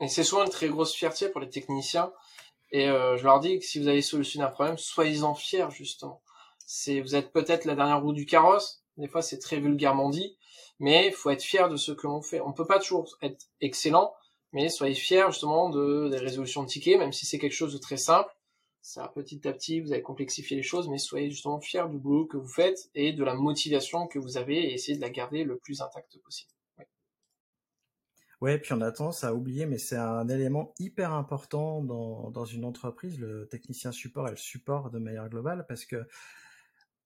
[0.00, 2.12] Et c'est souvent une très grosse fierté pour les techniciens.
[2.72, 6.20] Et euh, je leur dis que si vous avez solutionné un problème, soyez-en fiers justement.
[6.86, 8.84] Vous êtes peut-être la dernière roue du carrosse.
[8.96, 10.36] Des fois, c'est très vulgairement dit,
[10.78, 12.40] mais il faut être fier de ce que l'on fait.
[12.40, 14.14] On peut pas toujours être excellent,
[14.52, 17.78] mais soyez fiers justement de des résolutions de tickets, même si c'est quelque chose de
[17.78, 18.30] très simple
[18.82, 22.26] ça petit à petit, vous allez complexifier les choses, mais soyez justement fiers du boulot
[22.26, 25.44] que vous faites et de la motivation que vous avez et essayez de la garder
[25.44, 26.50] le plus intacte possible.
[26.78, 26.88] Ouais,
[28.40, 32.64] ouais puis on a tendance à oublier, mais c'est un élément hyper important dans, une
[32.64, 36.06] entreprise, le technicien support et le support de manière globale, parce que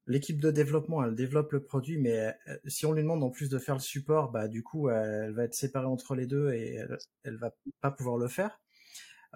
[0.07, 3.49] l'équipe de développement, elle développe le produit, mais euh, si on lui demande en plus
[3.49, 6.75] de faire le support, bah du coup, elle va être séparée entre les deux et
[6.75, 8.61] elle, elle va pas pouvoir le faire.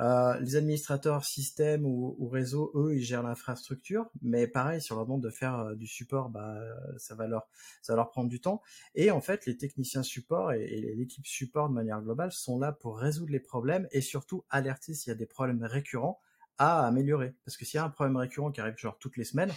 [0.00, 4.96] Euh, les administrateurs système ou, ou, réseau, eux, ils gèrent l'infrastructure, mais pareil, si on
[4.96, 6.56] leur demande de faire euh, du support, bah,
[6.98, 7.48] ça va leur,
[7.82, 8.62] ça va leur prendre du temps.
[8.94, 12.70] Et en fait, les techniciens support et, et l'équipe support de manière globale sont là
[12.70, 16.20] pour résoudre les problèmes et surtout alerter s'il y a des problèmes récurrents
[16.58, 17.34] à améliorer.
[17.44, 19.52] Parce que s'il y a un problème récurrent qui arrive genre toutes les semaines,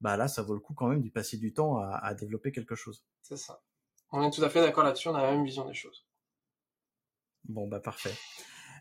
[0.00, 2.50] bah là, ça vaut le coup quand même d'y passer du temps à, à développer
[2.50, 3.04] quelque chose.
[3.22, 3.62] C'est ça.
[4.10, 6.06] On est tout à fait d'accord là-dessus, on a la même vision des choses.
[7.44, 8.14] Bon, bah parfait.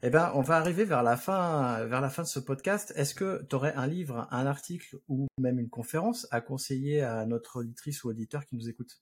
[0.05, 2.91] Eh ben, on va arriver vers la fin, vers la fin de ce podcast.
[2.97, 7.25] Est-ce que tu aurais un livre, un article ou même une conférence à conseiller à
[7.25, 8.99] notre auditrice ou auditeur qui nous écoute?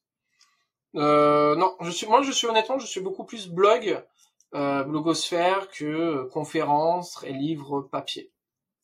[0.95, 3.99] Euh, Non, je suis, moi, je suis honnêtement, je suis beaucoup plus blog,
[4.54, 8.32] euh, blogosphère que conférence et livre papier.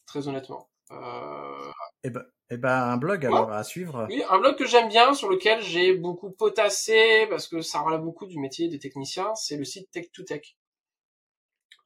[0.07, 0.70] Très honnêtement.
[0.89, 1.72] Euh...
[2.03, 4.07] Eh ben, eh ben, un blog alors à suivre.
[4.09, 8.01] Oui, un blog que j'aime bien, sur lequel j'ai beaucoup potassé parce que ça relève
[8.01, 9.36] beaucoup du métier des techniciens.
[9.36, 10.41] C'est le site Tech2Tech.
[10.41, 10.56] Euh,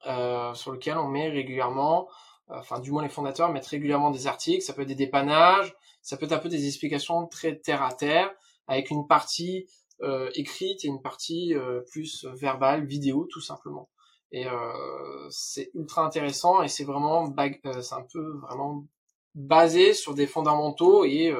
[0.04, 2.08] sur lequel on met régulièrement,
[2.50, 5.74] euh, enfin du moins les fondateurs mettent régulièrement des articles, ça peut être des dépannages,
[6.02, 8.30] ça peut être un peu des explications très terre à terre,
[8.66, 9.66] avec une partie
[10.02, 11.54] euh, écrite et une partie
[11.90, 13.88] plus verbale, vidéo tout simplement.
[14.34, 14.46] Et
[15.28, 17.26] c'est ultra intéressant et c'est vraiment,
[17.60, 18.84] c'est un peu vraiment
[19.34, 21.34] basé sur des fondamentaux et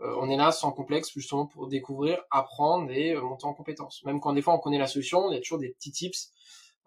[0.00, 4.02] on est là sans complexe justement pour découvrir, apprendre et monter en compétences.
[4.04, 6.32] Même quand des fois on connaît la solution, il y a toujours des petits tips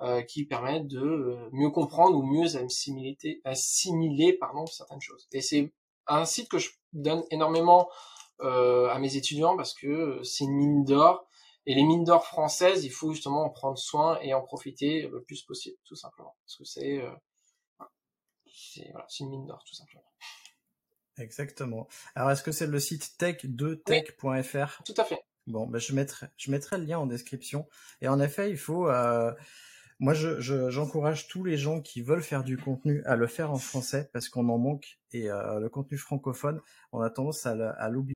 [0.02, 5.28] euh, qui permettent de euh, mieux comprendre ou mieux assimiler, assimiler pardon, certaines choses.
[5.32, 5.72] Et c'est
[6.08, 7.90] un site que je donne énormément
[8.42, 11.28] euh, à mes étudiants parce que c'est une mine d'or.
[11.66, 15.24] Et les mines d'or françaises, il faut justement en prendre soin et en profiter le
[15.24, 16.36] plus possible, tout simplement.
[16.44, 17.10] Parce que c'est euh,
[18.92, 20.04] voilà, une mine d'or, tout simplement.
[21.18, 21.88] Exactement.
[22.14, 25.24] Alors, est-ce que c'est le site tech2tech.fr Tout à fait.
[25.48, 27.68] Bon, ben, je mettrai, je mettrai le lien en description.
[28.02, 29.32] Et en effet, il faut, euh,
[30.00, 33.58] moi, je, j'encourage tous les gens qui veulent faire du contenu à le faire en
[33.58, 38.16] français parce qu'on en manque et euh, le contenu francophone, on a tendance à l'oublier.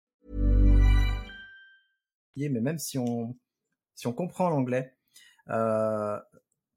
[2.35, 3.37] Mais même si on,
[3.95, 4.95] si on comprend l'anglais,
[5.49, 6.19] euh,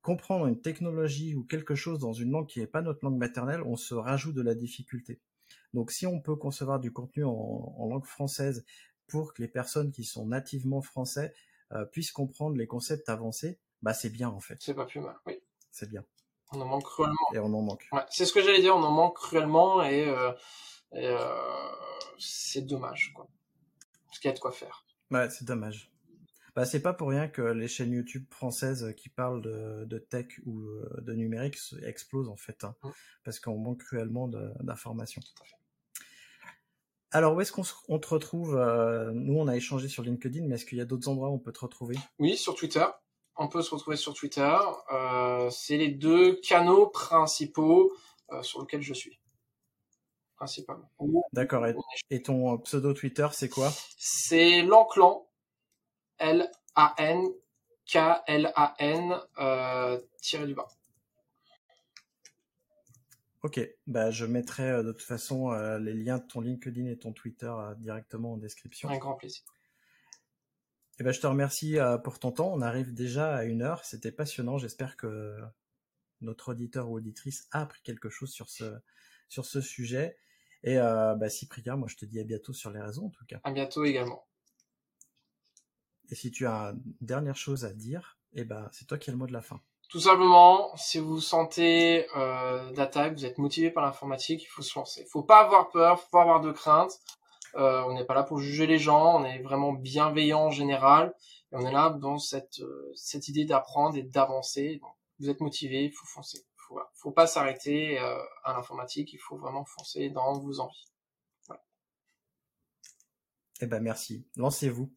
[0.02, 3.62] comprendre une technologie ou quelque chose dans une langue qui n'est pas notre langue maternelle,
[3.62, 5.20] on se rajoute de la difficulté.
[5.72, 8.64] Donc si on peut concevoir du contenu en, langue française
[9.06, 11.34] pour que les personnes qui sont nativement français
[11.72, 14.58] euh, puissent comprendre les concepts avancés, bah c'est bien en fait.
[14.60, 15.40] C'est pas plus mal, oui.
[15.70, 16.04] C'est bien.
[16.52, 17.16] On en manque cruellement.
[17.34, 17.88] Et on en manque.
[17.90, 20.32] Ouais, c'est ce que j'allais dire, on en manque cruellement et, euh,
[20.94, 21.18] euh
[22.18, 23.26] c'est dommage quoi.
[24.06, 24.83] Parce qu'il y a de quoi faire.
[25.10, 25.90] Ouais, c'est dommage.
[26.54, 30.60] Bah, c'est pas pour rien que les chaînes YouTube françaises qui parlent de, tech ou
[30.60, 32.76] euh, de numérique explosent en fait, hein,
[33.24, 35.20] parce qu'on manque cruellement d'informations.
[37.10, 40.64] Alors où est-ce qu'on te retrouve euh, Nous, on a échangé sur LinkedIn, mais est-ce
[40.64, 41.96] qu'il y a d'autres endroits où on peut te retrouver?
[42.20, 42.86] Oui, sur Twitter.
[43.36, 44.56] On peut se retrouver sur Twitter.
[44.92, 47.92] Euh, c'est les deux canaux principaux
[48.42, 49.20] sur lesquels je suis
[50.36, 50.90] principalement.
[51.32, 51.66] D'accord.
[52.10, 53.72] Et, ton pseudo Twitter, c'est quoi?
[53.96, 55.26] C'est Lanclan,
[56.18, 57.28] L-A-N,
[57.86, 60.68] K-L-A-N, euh, tiré du bas.
[63.42, 66.96] Ok, bah je mettrai euh, de toute façon euh, les liens de ton LinkedIn et
[66.96, 68.88] ton Twitter directement en description.
[68.88, 69.44] Un grand plaisir.
[70.96, 72.52] Et eh ben, je te remercie pour ton temps.
[72.52, 73.84] On arrive déjà à une heure.
[73.84, 74.58] C'était passionnant.
[74.58, 75.36] J'espère que
[76.20, 78.76] notre auditeur ou auditrice a appris quelque chose sur ce,
[79.28, 80.16] sur ce sujet.
[80.64, 83.24] Et euh, bah, Cyprien, moi je te dis à bientôt sur les réseaux en tout
[83.26, 83.38] cas.
[83.44, 84.26] À bientôt également.
[86.10, 89.12] Et si tu as une dernière chose à dire, eh ben, c'est toi qui as
[89.12, 89.60] le mot de la fin.
[89.90, 94.76] Tout simplement, si vous sentez euh, d'attaque, vous êtes motivé par l'informatique, il faut se
[94.78, 95.02] lancer.
[95.02, 96.98] Il faut pas avoir peur, faut pas avoir de crainte.
[97.56, 101.14] Euh, on n'est pas là pour juger les gens, on est vraiment bienveillant en général.
[101.52, 104.80] Et on est là dans cette, euh, cette idée d'apprendre et d'avancer.
[105.20, 109.36] Vous êtes motivé, il faut foncer faut, faut pas s'arrêter euh, à l'informatique, il faut
[109.36, 110.90] vraiment foncer dans vos envies.
[113.60, 114.92] Eh ben merci, lancez-vous.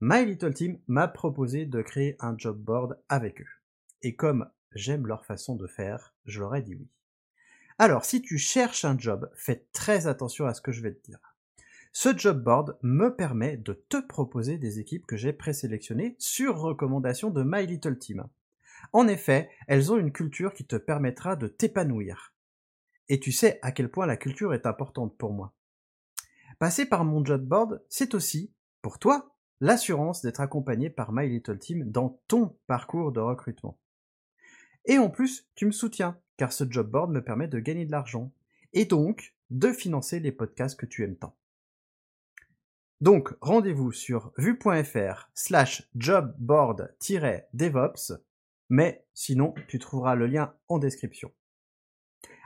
[0.00, 3.48] My Little Team m'a proposé de créer un job board avec eux.
[4.02, 6.88] Et comme j'aime leur façon de faire, je leur ai dit oui.
[7.78, 11.02] Alors, si tu cherches un job, fais très attention à ce que je vais te
[11.02, 11.25] dire.
[11.98, 17.30] Ce job board me permet de te proposer des équipes que j'ai présélectionnées sur recommandation
[17.30, 18.28] de My Little Team.
[18.92, 22.34] En effet, elles ont une culture qui te permettra de t'épanouir.
[23.08, 25.54] Et tu sais à quel point la culture est importante pour moi.
[26.58, 31.58] Passer par mon job board, c'est aussi, pour toi, l'assurance d'être accompagné par My Little
[31.58, 33.78] Team dans ton parcours de recrutement.
[34.84, 37.92] Et en plus, tu me soutiens, car ce job board me permet de gagner de
[37.92, 38.32] l'argent,
[38.74, 41.34] et donc de financer les podcasts que tu aimes tant.
[43.00, 48.12] Donc, rendez-vous sur vue.fr slash jobboard-devops,
[48.68, 51.30] mais sinon, tu trouveras le lien en description.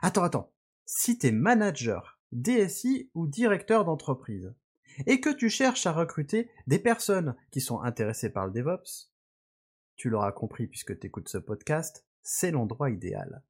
[0.02, 0.52] Attends, attends.
[0.86, 4.52] Si t'es manager, DSI ou directeur d'entreprise,
[5.06, 9.10] et que tu cherches à recruter des personnes qui sont intéressées par le DevOps,
[9.96, 13.42] tu l'auras compris puisque tu écoutes ce podcast, c'est l'endroit idéal.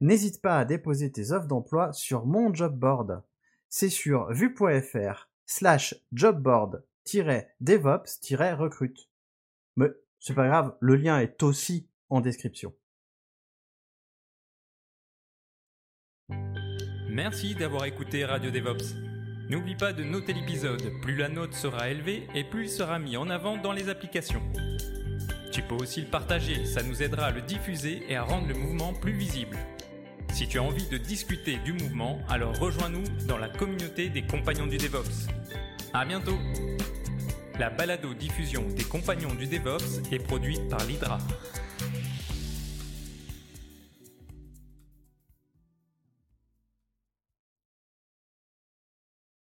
[0.00, 3.22] N'hésite pas à déposer tes offres d'emploi sur mon job board.
[3.68, 9.08] C'est sur vue.fr slash jobboard-devops-recrute.
[9.76, 9.88] Mais
[10.20, 12.74] c'est pas grave, le lien est aussi en description.
[17.08, 18.94] Merci d'avoir écouté Radio DevOps.
[19.48, 23.16] N'oublie pas de noter l'épisode, plus la note sera élevée et plus il sera mis
[23.16, 24.42] en avant dans les applications.
[25.52, 28.54] Tu peux aussi le partager, ça nous aidera à le diffuser et à rendre le
[28.54, 29.56] mouvement plus visible.
[30.32, 34.66] Si tu as envie de discuter du mouvement, alors rejoins-nous dans la communauté des compagnons
[34.66, 35.28] du DevOps.
[35.92, 36.38] À bientôt
[37.58, 41.18] La balado-diffusion des compagnons du DevOps est produite par l'IDRA.